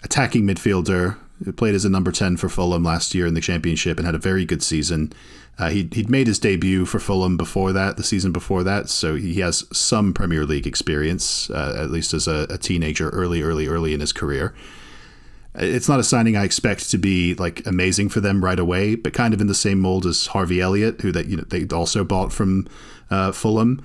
[0.05, 1.17] attacking midfielder
[1.51, 4.19] played as a number 10 for Fulham last year in the Championship and had a
[4.19, 5.13] very good season.
[5.59, 9.17] Uh, he'd, he'd made his debut for Fulham before that, the season before that, so
[9.17, 13.67] he has some Premier League experience, uh, at least as a, a, teenager, early, early,
[13.67, 14.55] early in his career.
[15.55, 19.13] It's not a signing I expect to be like amazing for them right away, but
[19.13, 22.05] kind of in the same mold as Harvey Elliott, who that you know they also
[22.05, 22.67] bought from
[23.13, 23.85] uh, Fulham.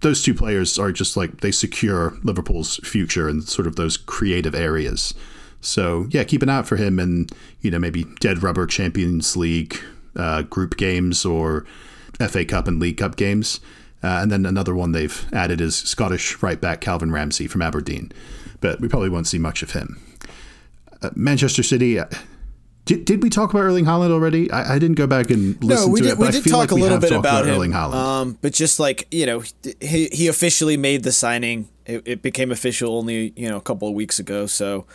[0.00, 4.54] Those two players are just like they secure Liverpool's future in sort of those creative
[4.54, 5.14] areas.
[5.62, 9.36] So yeah, keep an eye out for him and you know maybe dead rubber Champions
[9.36, 9.78] League
[10.14, 11.64] uh, group games or
[12.18, 13.60] FA Cup and League Cup games.
[14.02, 18.12] Uh, and then another one they've added is Scottish right back Calvin Ramsey from Aberdeen,
[18.60, 20.02] but we probably won't see much of him.
[21.00, 22.06] Uh, Manchester City, uh,
[22.84, 24.50] did, did we talk about Erling Haaland already?
[24.50, 26.18] I, I didn't go back and listen no, we to did, it.
[26.18, 27.94] we did talk like a little bit about, about Erling Haaland.
[27.94, 29.42] Um, but just like you know,
[29.80, 31.68] he he officially made the signing.
[31.86, 34.46] It, it became official only you know a couple of weeks ago.
[34.46, 34.86] So,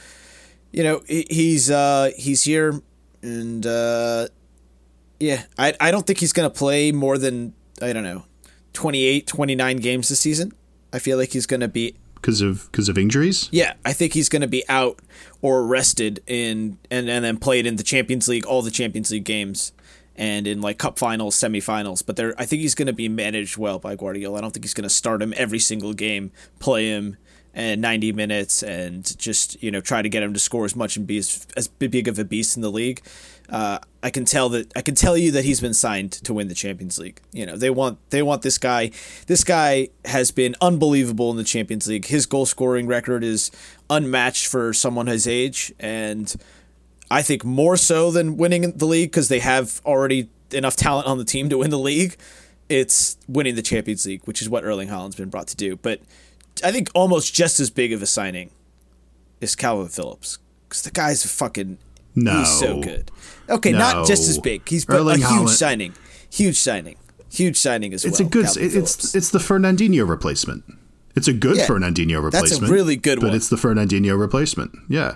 [0.72, 2.82] you know, he's uh, he's here,
[3.22, 4.28] and uh,
[5.20, 8.26] yeah, I I don't think he's gonna play more than I don't know,
[8.74, 10.52] 28, 29 games this season.
[10.92, 11.96] I feel like he's gonna be
[12.28, 13.48] because of because of injuries.
[13.54, 15.00] Yeah, I think he's going to be out
[15.42, 19.24] or rested in and and then played in the Champions League, all the Champions League
[19.24, 19.72] games,
[20.18, 22.06] and in like cup finals, semifinals.
[22.06, 24.40] But there, I think he's going to be managed well by Guardiola.
[24.40, 27.16] I don't think he's going to start him every single game, play him
[27.54, 30.98] and 90 minutes, and just you know try to get him to score as much
[30.98, 33.02] and be as, as big of a beast in the league
[33.50, 36.48] uh, I can tell that I can tell you that he's been signed to win
[36.48, 37.22] the Champions League.
[37.32, 38.92] You know, they want they want this guy.
[39.28, 42.06] This guy has been unbelievable in the Champions League.
[42.06, 43.52] His goal scoring record is
[43.90, 46.36] unmatched for someone his age, and
[47.10, 51.18] I think more so than winning the league because they have already enough talent on
[51.18, 52.18] the team to win the league.
[52.70, 55.78] It's winning the Champions League, which is what Erling Haaland's been brought to do.
[55.78, 56.02] But
[56.64, 58.52] I think almost just as big of a signing
[59.42, 61.78] is Calvin Phillips because the guy's a fucking
[62.16, 62.40] No.
[62.40, 63.12] he's so good.
[63.50, 63.78] Okay, No.
[63.80, 64.68] not just as big.
[64.68, 65.94] He's but a huge Haaland- signing,
[66.32, 66.96] huge signing,
[67.32, 68.28] huge signing as It's well.
[68.28, 68.46] It's a good.
[68.46, 69.16] Calvin It's Phillips.
[69.16, 70.64] it's the Fernandinho replacement.
[71.16, 72.72] It's a good Yeah, Fernandinho that's a replacement.
[72.72, 73.36] really good but one.
[73.36, 74.72] it's the Fernandinho replacement.
[74.90, 75.16] Yeah,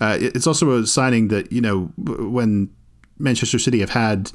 [0.00, 2.70] uh, it's also a signing that you know when
[3.18, 4.32] Manchester City have had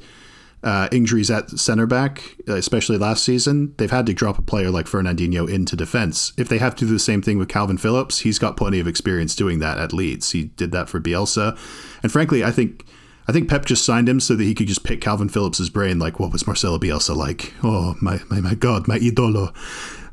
[0.66, 4.86] uh, injuries at center back, especially last season, they've had to drop a player like
[4.86, 6.32] Fernandinho into defense.
[6.36, 8.88] If they have to do the same thing with Kalvin Phillips, he's got plenty of
[8.88, 10.32] experience doing that at Leeds.
[10.32, 11.56] He did that for Bielsa,
[12.02, 12.84] and frankly, I think.
[13.28, 15.98] I think Pep just signed him so that he could just pick Kalvin Phillips' brain,
[15.98, 17.54] like, what was Marcelo Bielsa like?
[17.60, 19.52] Oh, my, my, my God, my idolo.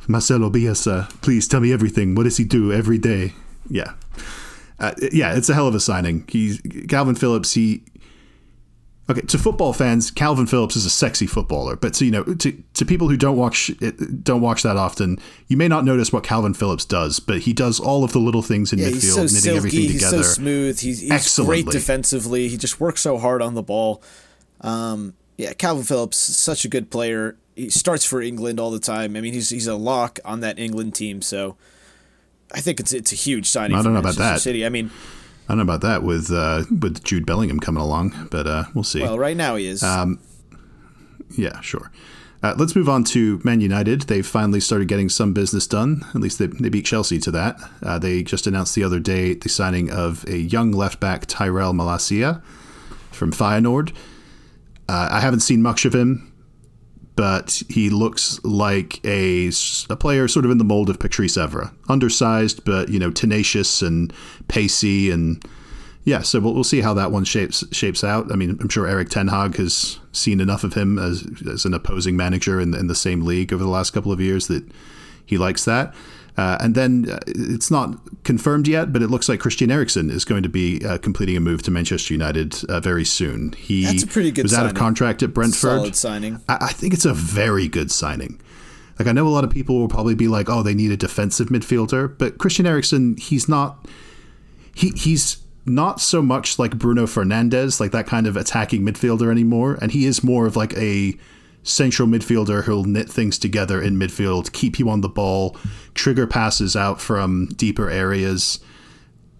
[0.07, 2.15] Marcelo Bielsa, please tell me everything.
[2.15, 3.33] What does he do every day?
[3.69, 3.93] Yeah.
[4.79, 6.25] Uh, yeah, it's a hell of a signing.
[6.27, 7.83] He's Kalvin Phillips, he
[9.09, 12.63] Okay, to football fans, Kalvin Phillips is a sexy footballer, but to you know, to,
[12.73, 13.69] to people who don't watch
[14.23, 17.81] don't watch that often, you may not notice what Kalvin Phillips does, but he does
[17.81, 19.57] all of the little things in yeah, midfield, he's so knitting silky.
[19.57, 20.23] everything He's together.
[20.23, 20.79] so smooth.
[20.79, 22.47] He's, he's great defensively.
[22.47, 24.01] He just works so hard on the ball.
[24.61, 27.35] Um, yeah, Kalvin Phillips, is such a good player.
[27.55, 29.17] He starts for England all the time.
[29.17, 31.21] I mean, he's he's a lock on that England team.
[31.21, 31.57] So
[32.53, 33.75] I think it's it's a huge signing.
[33.75, 34.39] I for don't know about Manchester that.
[34.39, 34.65] City.
[34.65, 34.91] I mean,
[35.47, 38.83] I don't know about that with uh, with Jude Bellingham coming along, but uh, we'll
[38.83, 39.01] see.
[39.01, 39.83] well, right now he is.
[39.83, 40.19] Um,
[41.37, 41.91] Yeah, sure.
[42.43, 44.01] Uh, let's move on to Man United.
[44.01, 46.05] They've finally started getting some business done.
[46.13, 47.57] At least they, they beat Chelsea to that.
[47.81, 51.71] Uh, they just announced the other day the signing of a young left back, Tyrell
[51.73, 52.41] Malacia,
[53.11, 53.95] from Feyenoord.
[54.89, 56.32] Uh, I haven't seen much of him,
[57.15, 59.51] but he looks like a,
[59.89, 61.73] a player sort of in the mold of Patrice Evra.
[61.87, 64.13] Undersized, but you know, tenacious and
[64.47, 65.45] pacey and
[66.05, 68.31] yeah, so we'll, we'll see how that one shapes shapes out.
[68.31, 71.73] I mean, I'm sure Erik Ten Hag has seen enough of him as as an
[71.73, 74.65] opposing manager in in the same league over the last couple of years that
[75.25, 75.93] he likes that.
[76.35, 80.25] Uh, and then uh, it's not confirmed yet, but it looks like Christian Eriksen is
[80.25, 83.53] going to be uh, completing a move to Manchester United uh, very soon.
[83.53, 85.79] He That's a pretty good was out of contract at Brentford.
[85.79, 86.41] Solid signing.
[86.49, 88.41] I, I think it's a very good signing.
[88.97, 90.97] Like I know a lot of people will probably be like, "Oh, they need a
[90.97, 93.87] defensive midfielder," but Christian Eriksen, he's not.
[94.75, 99.77] He he's not so much like Bruno Fernandes, like that kind of attacking midfielder anymore,
[99.81, 101.17] and he is more of like a
[101.63, 105.57] central midfielder who'll knit things together in midfield, keep you on the ball,
[105.93, 108.59] trigger passes out from deeper areas.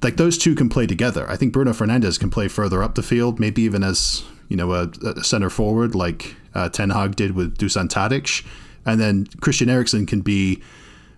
[0.02, 1.30] Like those two can play together.
[1.30, 4.74] I think Bruno Fernandes can play further up the field, maybe even as you know
[4.74, 8.46] a, a center forward like uh, Ten Hag did with Dusan Tadic,
[8.86, 10.62] and then Christian Eriksen can be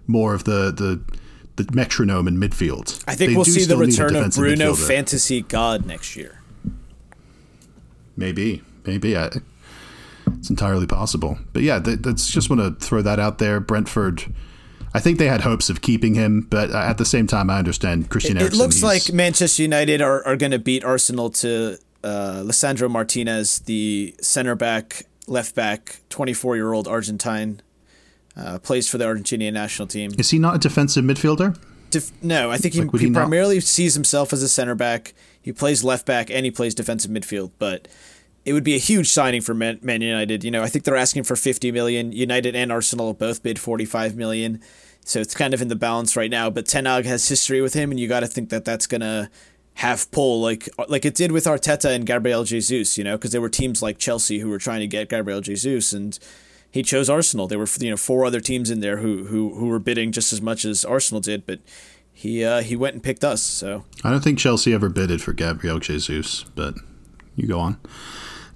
[0.08, 1.02] more of the the
[1.56, 3.04] the metronome in midfield.
[3.08, 4.88] I think They we'll see the return of Bruno midfielder.
[4.88, 6.42] Fantasy God next year.
[8.18, 9.18] Maybe, maybe.
[9.18, 9.30] I,
[10.38, 11.38] it's entirely possible.
[11.54, 13.60] But yeah, th- that's just want to throw that out there.
[13.60, 14.24] Brentford.
[14.94, 18.10] I think they had hopes of keeping him, but at the same time, I understand
[18.10, 18.60] Christian It Eriksen.
[18.60, 24.16] looks like Manchester United are, are going to beat Arsenal to uh, Lisandro Martinez, the
[24.22, 27.62] center back, left back, 24 year old Argentine,
[28.38, 30.12] uh, plays for the Argentinian national team.
[30.18, 31.58] is he not a defensive midfielder?
[31.90, 35.14] Def- no, I think he, Like, he he primarily sees himself as a center back.
[35.42, 37.88] He plays left back and he plays defensive midfield, but
[38.46, 40.44] it would be a huge signing for Man, Man United.
[40.44, 42.12] You know, I think they're asking for 50 million.
[42.12, 44.62] United and Arsenal both bid 45 million.
[45.04, 47.74] So it's kind of in the balance right now, but Ten Hag has history with
[47.74, 49.30] him and you got to think that that's going to
[49.76, 53.42] have pull like like it did with Arteta and Gabriel Jesus, you know, because there
[53.42, 56.18] were teams like Chelsea who were trying to get Gabriel Jesus and
[56.72, 57.48] he chose Arsenal.
[57.48, 60.34] There were you know four other teams in there who who who were bidding just
[60.34, 61.60] as much as Arsenal did, but
[62.12, 63.42] he uh, he went and picked us.
[63.42, 66.76] So I don't think Chelsea ever bidded for Gabriel Jesus, but
[67.36, 67.78] you go on.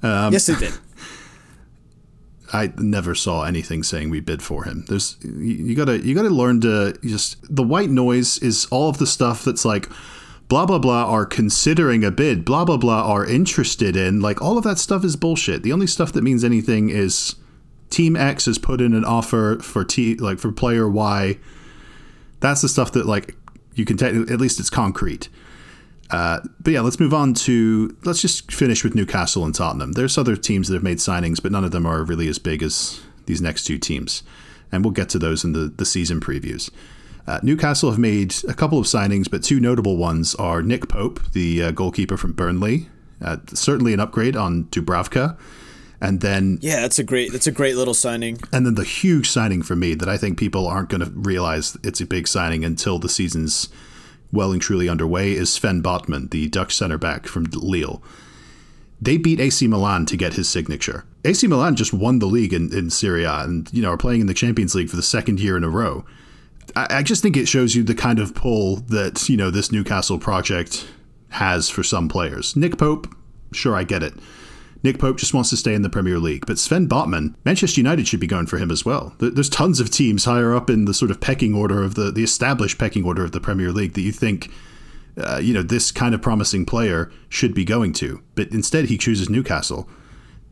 [0.02, 0.74] Um, yes, they did.
[2.52, 4.86] I never saw anything saying we bid for him.
[4.88, 9.06] There's you, gotta you gotta learn to just the white noise is all of the
[9.06, 9.88] stuff that's like
[10.48, 14.20] blah blah blah are considering a bid, blah blah blah are interested in.
[14.20, 15.64] Like all of that stuff is bullshit.
[15.64, 17.36] The only stuff that means anything is
[17.90, 21.38] Team X has put in an offer for T like for player Y.
[22.40, 23.36] That's the stuff that like
[23.76, 25.30] you can te- at least it's concrete.
[26.12, 29.92] Uh, but yeah, let's move on to let's just finish with Newcastle and Tottenham.
[29.92, 32.64] There's other teams that have made signings, but none of them are really as big
[32.64, 34.24] as these next two teams,
[34.72, 36.72] and we'll get to those in the the season previews.
[37.28, 41.20] Uh, Newcastle have made a couple of signings, but two notable ones are Nick Pope,
[41.34, 42.90] the uh, goalkeeper from Burnley,
[43.22, 45.38] uh, certainly an upgrade on Dubravka,
[46.02, 48.40] and then Yeah, that's a great that's a great little signing.
[48.52, 51.78] and then the huge signing for me that I think people aren't going to realize
[51.84, 53.70] it's a big signing until the season's
[54.32, 58.02] well and truly underway is Sven Botman, the Dutch center back from Lille.
[59.02, 61.06] They beat AC Milan to get his signature.
[61.24, 64.22] AC Milan just won the league in, in Serie A and you know are playing
[64.22, 66.06] in the Champions League for the second year in a row.
[66.76, 69.72] I, I just think it shows you the kind of pull that you know this
[69.72, 70.88] Newcastle project
[71.30, 72.56] has for some players.
[72.56, 73.08] Nick Pope,
[73.54, 74.14] sure, I get it.
[74.82, 78.08] Nick Pope just wants to stay in the Premier League, but Sven Botman, Manchester United
[78.08, 79.14] should be going for him as well.
[79.20, 82.24] There's tons of teams higher up in the sort of pecking order of the the
[82.24, 84.52] established pecking order of the Premier League that you think.
[85.18, 88.98] Uh, you know this kind of promising player should be going to, but instead he
[88.98, 89.90] chooses Newcastle.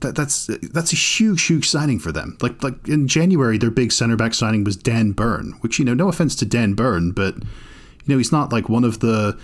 [0.02, 2.38] That, that's that's a huge, huge signing for them.
[2.42, 5.94] Like like in January, their big center back signing was Dan Burn, which you know,
[5.94, 9.40] no offense to Dan Burn, but you know he's not like one of the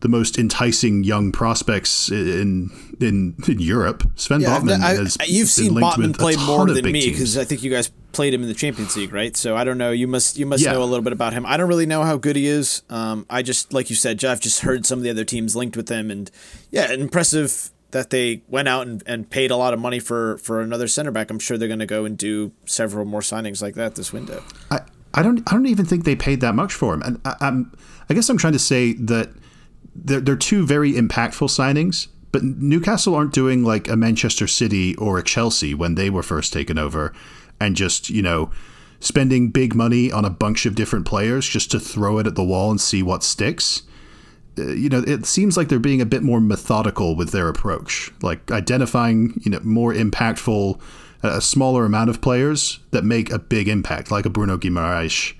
[0.00, 2.70] the most enticing young prospects in
[3.00, 4.04] in, in Europe.
[4.16, 7.62] Sven yeah, Botman I, has you've seen Botman play more than me because I think
[7.62, 9.36] you guys played him in the Champions League, right?
[9.36, 9.90] So I don't know.
[9.90, 10.72] You must you must yeah.
[10.72, 11.46] know a little bit about him.
[11.46, 12.82] I don't really know how good he is.
[12.90, 14.40] Um, I just like you said, Jeff.
[14.40, 16.30] Just heard some of the other teams linked with him, and
[16.70, 20.60] yeah, impressive that they went out and, and paid a lot of money for for
[20.60, 21.30] another center back.
[21.30, 24.42] I'm sure they're going to go and do several more signings like that this window.
[24.70, 24.80] I,
[25.14, 27.72] I don't I don't even think they paid that much for him, and I, I'm
[28.10, 29.30] I guess I'm trying to say that
[29.94, 35.18] they're, they're two very impactful signings, but Newcastle aren't doing like a Manchester City or
[35.18, 37.12] a Chelsea when they were first taken over
[37.60, 38.50] and just, you know,
[39.00, 42.42] spending big money on a bunch of different players just to throw it at the
[42.42, 43.82] wall and see what sticks.
[44.58, 48.10] Uh, you know, it seems like they're being a bit more methodical with their approach,
[48.22, 50.80] like identifying, you know, more impactful,
[51.22, 55.34] a smaller amount of players that make a big impact, like a Bruno Guimaraes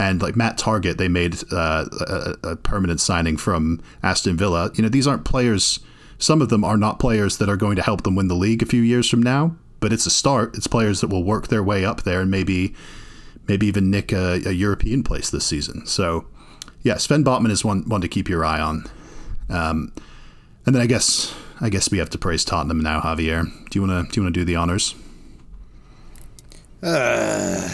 [0.00, 4.70] and like Matt Targett, they made uh, a, a, permanent signing from Aston Villa.
[4.74, 5.78] You know, these aren't players.
[6.16, 8.62] Some of them are not players that are going to help them win the league
[8.62, 9.56] a few years from now.
[9.78, 10.56] But it's a start.
[10.56, 12.74] It's players that will work their way up there and maybe,
[13.46, 15.84] maybe even nick a, a European place this season.
[15.86, 16.26] So,
[16.82, 18.86] yeah, Sven Botman is one one to keep your eye on.
[19.50, 19.92] Um,
[20.64, 23.44] and then I guess I guess we have to praise Tottenham now, Javier.
[23.68, 24.94] Do you wanna do you wanna do the honors?
[26.82, 27.68] Uh,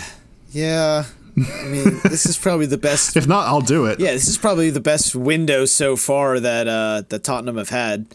[0.50, 1.04] yeah.
[1.36, 3.16] I mean, this is probably the best.
[3.16, 4.00] if not, I'll do it.
[4.00, 8.06] Yeah, this is probably the best window so far that uh, that Tottenham have had.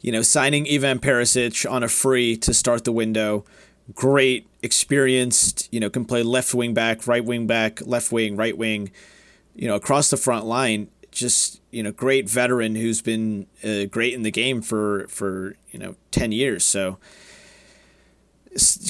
[0.00, 3.44] You know, signing Ivan Perisic on a free to start the window.
[3.94, 5.68] Great, experienced.
[5.72, 8.92] You know, can play left wing back, right wing back, left wing, right wing.
[9.54, 10.88] You know, across the front line.
[11.10, 15.78] Just you know, great veteran who's been uh, great in the game for for you
[15.78, 16.64] know ten years.
[16.64, 16.98] So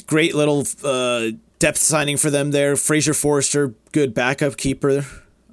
[0.05, 0.65] great little.
[0.83, 2.75] Uh, depth signing for them there.
[2.75, 5.05] Fraser Forster, good backup keeper.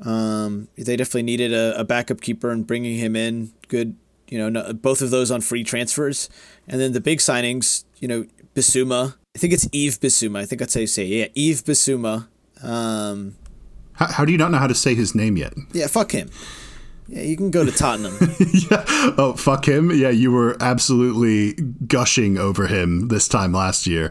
[0.03, 3.97] Um, they definitely needed a, a, backup keeper and bringing him in, good.
[4.29, 6.29] You know, no, both of those on free transfers,
[6.67, 7.85] and then the big signings.
[8.01, 9.15] You know, Bissouma.
[9.35, 10.41] I think it's Yves Bissouma.
[10.41, 11.33] I think that's how you say it.
[11.37, 12.27] Yeah, Yves Bissouma.
[12.63, 13.37] Um,
[13.93, 15.55] how, how do you not know how to say his name yet?
[15.73, 16.31] Yeah, fuck him.
[17.09, 18.17] Yeah, you can go to Tottenham.
[18.71, 18.85] yeah.
[19.17, 19.93] Oh, fuck him.
[19.93, 21.55] Yeah, you were absolutely
[21.87, 24.11] gushing over him this time last year.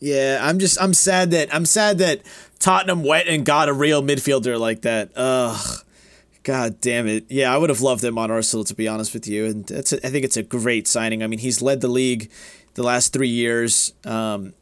[0.00, 2.22] Yeah, I'm just I'm sad that I'm sad that
[2.58, 5.10] Tottenham went and got a real midfielder like that.
[5.16, 5.80] Ugh.
[6.42, 7.24] God damn it.
[7.30, 9.46] Yeah, I would have loved him on Arsenal to be honest with you.
[9.46, 11.22] And that's a, I think it's a great signing.
[11.22, 12.30] I mean, he's led the league
[12.74, 14.52] the last 3 years um,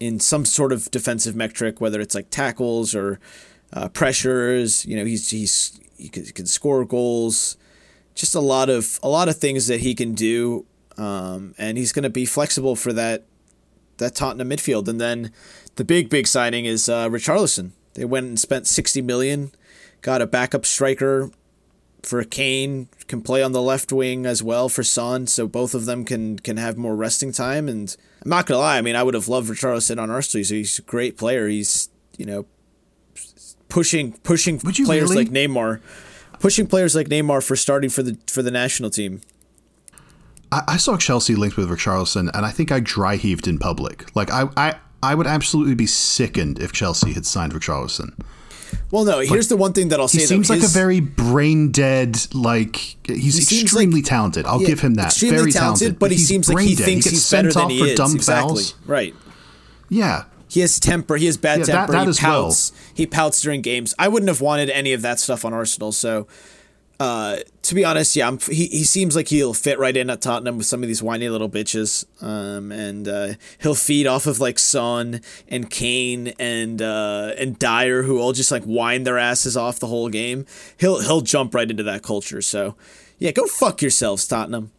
[0.00, 3.20] in some sort of defensive metric whether it's like tackles or
[3.72, 7.56] uh, pressures, you know, he's he's he can, he can, score goals.
[8.14, 10.64] Just a lot of a lot of things that he can do
[10.96, 13.24] um, and he's going to be flexible for that
[13.98, 14.88] that Tottenham midfield.
[14.88, 15.32] And then
[15.76, 17.70] the big, big signing is uh, Richarlison.
[17.94, 19.52] They went and spent 60 million,
[20.02, 21.30] got a backup striker
[22.02, 25.86] for Kane, can play on the left wing as well for Son, so both of
[25.86, 27.68] them can can have more resting time.
[27.68, 30.40] And I'm not gonna lie, I mean, I would have loved Richarlison on Arsenal.
[30.40, 31.48] He's, he's a great player.
[31.48, 32.46] He's you know
[33.68, 35.24] pushing pushing players really?
[35.24, 35.80] like Neymar,
[36.38, 39.20] pushing players like Neymar for starting for the for the national team.
[40.52, 44.14] I, I saw Chelsea linked with Richarlison, and I think I dry heaved in public.
[44.16, 48.18] Like I, I, I would absolutely be sickened if Chelsea had signed Richarlison.
[48.90, 49.20] Well, no.
[49.20, 50.20] Here's the one thing that I'll say.
[50.20, 52.18] He seems though, like his, a very brain dead.
[52.34, 52.76] Like
[53.06, 54.46] he's he extremely like, talented.
[54.46, 55.06] I'll yeah, give him that.
[55.06, 57.80] Extremely very talented, talented but, he seems like he thinks he he's better than he
[57.82, 58.14] is.
[58.14, 58.62] exactly.
[58.62, 58.74] Fouls.
[58.86, 59.14] Right.
[59.88, 60.24] Yeah.
[60.48, 61.16] He has temper.
[61.16, 61.92] He has bad yeah, temper.
[61.92, 62.72] That, that he pouts.
[62.72, 62.80] Well.
[62.94, 63.94] He pouts during games.
[63.98, 65.92] I wouldn't have wanted any of that stuff on Arsenal.
[65.92, 66.26] So
[66.98, 70.22] uh, to be honest, yeah, I'm, he he seems like he'll fit right in at
[70.22, 74.40] Tottenham with some of these whiny little bitches, um, and uh, he'll feed off of
[74.40, 79.56] like Son and Kane and uh, and Dier, who all just like whine their asses
[79.56, 80.46] off the whole game.
[80.78, 82.40] He'll he'll jump right into that culture.
[82.40, 82.76] So,
[83.18, 84.72] yeah, go fuck yourselves, Tottenham.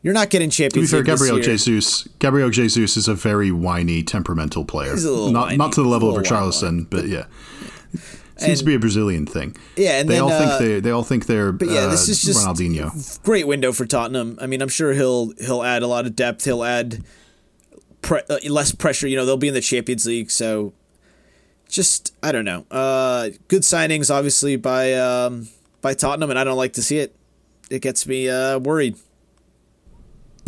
[0.00, 4.02] You're not getting Champions To be fair, Gabriel Jesus, Gabriel Jesus is a very whiny,
[4.02, 4.94] temperamental player.
[4.96, 7.26] not whiny, not to the level of a Richarlison, but yeah.
[8.38, 9.56] Seems and, to be a Brazilian thing.
[9.76, 11.50] Yeah, and they then, all uh, think they they all think they're.
[11.50, 13.22] But yeah, this uh, is just Ronaldinho.
[13.24, 14.38] Great window for Tottenham.
[14.40, 16.44] I mean, I'm sure he'll he'll add a lot of depth.
[16.44, 17.02] He'll add
[18.00, 19.08] pre- uh, less pressure.
[19.08, 20.72] You know, they'll be in the Champions League, so
[21.68, 22.64] just I don't know.
[22.70, 25.48] Uh, good signings, obviously by um,
[25.80, 27.16] by Tottenham, and I don't like to see it.
[27.70, 28.96] It gets me uh, worried.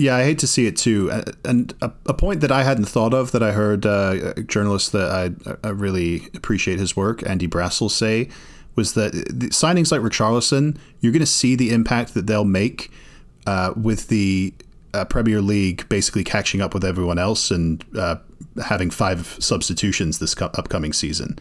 [0.00, 1.10] Yeah, I hate to see it too.
[1.44, 4.92] And a, a point that I hadn't thought of that I heard uh, a journalist
[4.92, 8.30] that I, I really appreciate his work, Andy Brassell, say
[8.76, 9.12] was that
[9.50, 12.90] signings like Richarlison, you're going to see the impact that they'll make
[13.46, 14.54] uh, with the
[14.94, 18.16] uh, Premier League basically catching up with everyone else and uh,
[18.64, 21.38] having five substitutions this co- upcoming season.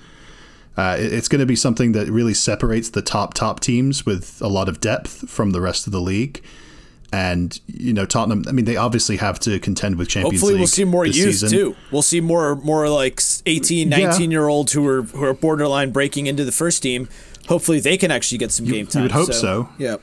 [0.76, 4.48] Uh, it's going to be something that really separates the top top teams with a
[4.48, 6.44] lot of depth from the rest of the league.
[7.12, 8.46] And you know Tottenham.
[8.48, 10.60] I mean, they obviously have to contend with Champions Hopefully, League.
[10.60, 11.50] we'll see more youth season.
[11.50, 11.76] too.
[11.92, 14.36] We'll see more more like 18, 19 yeah.
[14.36, 17.10] year olds who are who are borderline breaking into the first team.
[17.48, 19.02] Hopefully, they can actually get some you, game time.
[19.02, 19.34] You would hope so.
[19.34, 19.70] so.
[19.78, 19.98] Yeah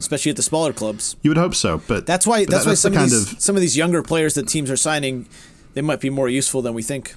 [0.00, 1.14] especially at the smaller clubs.
[1.20, 3.40] You would hope so, but that's why but that's, that, why some of these of,
[3.40, 5.28] some of these younger players that teams are signing,
[5.74, 7.16] they might be more useful than we think.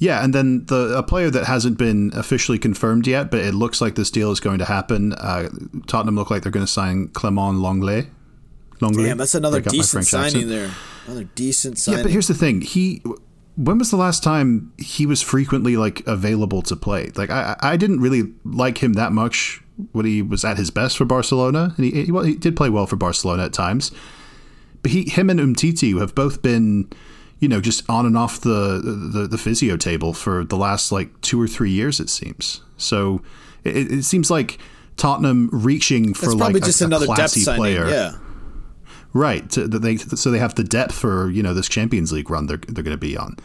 [0.00, 3.80] Yeah, and then the a player that hasn't been officially confirmed yet, but it looks
[3.80, 5.12] like this deal is going to happen.
[5.12, 5.50] Uh,
[5.86, 8.08] Tottenham look like they're going to sign Clement Longley.
[8.80, 9.04] Lenglet.
[9.04, 10.48] Damn, that's another decent signing accent.
[10.48, 10.70] there.
[11.06, 11.98] Another decent signing.
[11.98, 13.02] Yeah, but here's the thing: he
[13.56, 17.10] when was the last time he was frequently like available to play?
[17.14, 19.60] Like I, I didn't really like him that much
[19.92, 22.70] when he was at his best for Barcelona, and he, he, well, he did play
[22.70, 23.92] well for Barcelona at times.
[24.82, 26.88] But he, him and Umtiti have both been,
[27.40, 28.80] you know, just on and off the,
[29.12, 32.60] the the physio table for the last like two or three years, it seems.
[32.76, 33.22] So
[33.64, 34.58] it, it seems like
[34.96, 37.88] Tottenham reaching for That's like just a, another a classy depth player.
[37.88, 38.12] Signing, yeah.
[39.12, 39.50] Right.
[39.50, 42.58] To, they so they have the depth for you know this Champions League run they're
[42.58, 43.36] they're going to be on.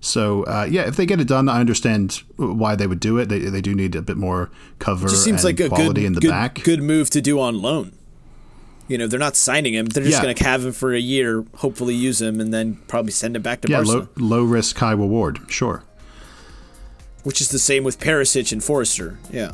[0.00, 3.28] So uh, yeah, if they get it done, I understand why they would do it.
[3.28, 5.06] They, they do need a bit more cover.
[5.06, 6.62] It just seems like a good, in the good, back.
[6.62, 7.92] good move to do on loan.
[8.88, 10.22] You know, they're not signing him; they're just yeah.
[10.22, 13.42] going to have him for a year, hopefully use him, and then probably send him
[13.42, 13.80] back to yeah.
[13.80, 15.40] Low, low risk, high reward.
[15.48, 15.82] Sure.
[17.24, 19.18] Which is the same with Perisic and Forster.
[19.32, 19.52] Yeah,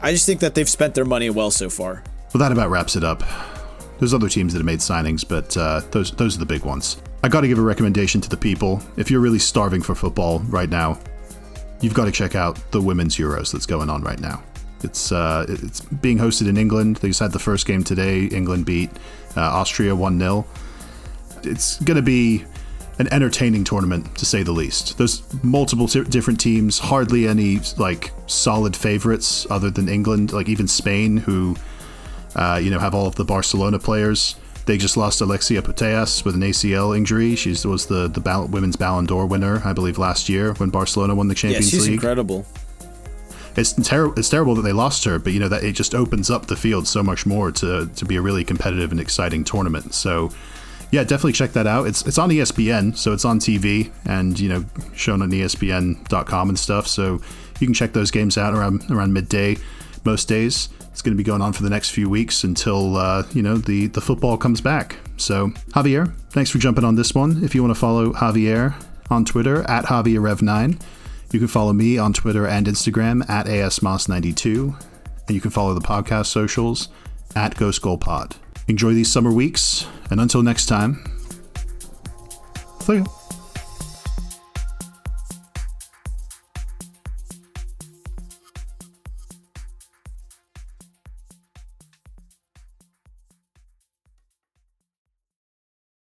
[0.00, 2.02] I just think that they've spent their money well so far.
[2.34, 3.22] Well, that about wraps it up.
[3.98, 7.00] There's other teams that have made signings, but uh, those those are the big ones.
[7.22, 8.82] I got to give a recommendation to the people.
[8.96, 10.98] If you're really starving for football right now,
[11.80, 14.42] you've got to check out the Women's Euros that's going on right now.
[14.84, 16.96] It's uh, it's being hosted in England.
[16.96, 18.24] They just had the first game today.
[18.26, 18.90] England beat
[19.36, 20.46] uh, Austria one 0
[21.42, 22.44] It's going to be
[22.98, 24.98] an entertaining tournament to say the least.
[24.98, 30.32] There's multiple t- different teams, hardly any like solid favorites other than England.
[30.32, 31.56] Like even Spain, who
[32.36, 34.36] uh, you know, have all of the Barcelona players.
[34.64, 37.34] They just lost Alexia Putellas with an ACL injury.
[37.34, 41.14] She was the the ball- women's Ballon d'Or winner, I believe, last year when Barcelona
[41.14, 41.94] won the Champions yeah, she's League.
[41.94, 42.46] incredible.
[43.56, 44.18] It's terrible.
[44.18, 46.56] It's terrible that they lost her, but you know that it just opens up the
[46.56, 49.94] field so much more to to be a really competitive and exciting tournament.
[49.94, 50.30] So,
[50.90, 51.86] yeah, definitely check that out.
[51.86, 56.58] It's it's on ESPN, so it's on TV and you know shown on ESPN.com and
[56.58, 56.86] stuff.
[56.86, 57.20] So
[57.60, 59.56] you can check those games out around around midday
[60.04, 60.68] most days.
[60.90, 63.56] It's going to be going on for the next few weeks until uh, you know
[63.56, 64.96] the the football comes back.
[65.16, 67.44] So Javier, thanks for jumping on this one.
[67.44, 68.74] If you want to follow Javier
[69.10, 70.80] on Twitter at JavierRev9,
[71.32, 74.82] you can follow me on Twitter and Instagram at ASMoss92,
[75.26, 76.88] and you can follow the podcast socials
[77.34, 78.36] at Ghost Goal Pod.
[78.68, 81.04] Enjoy these summer weeks, and until next time,
[82.80, 83.21] see you.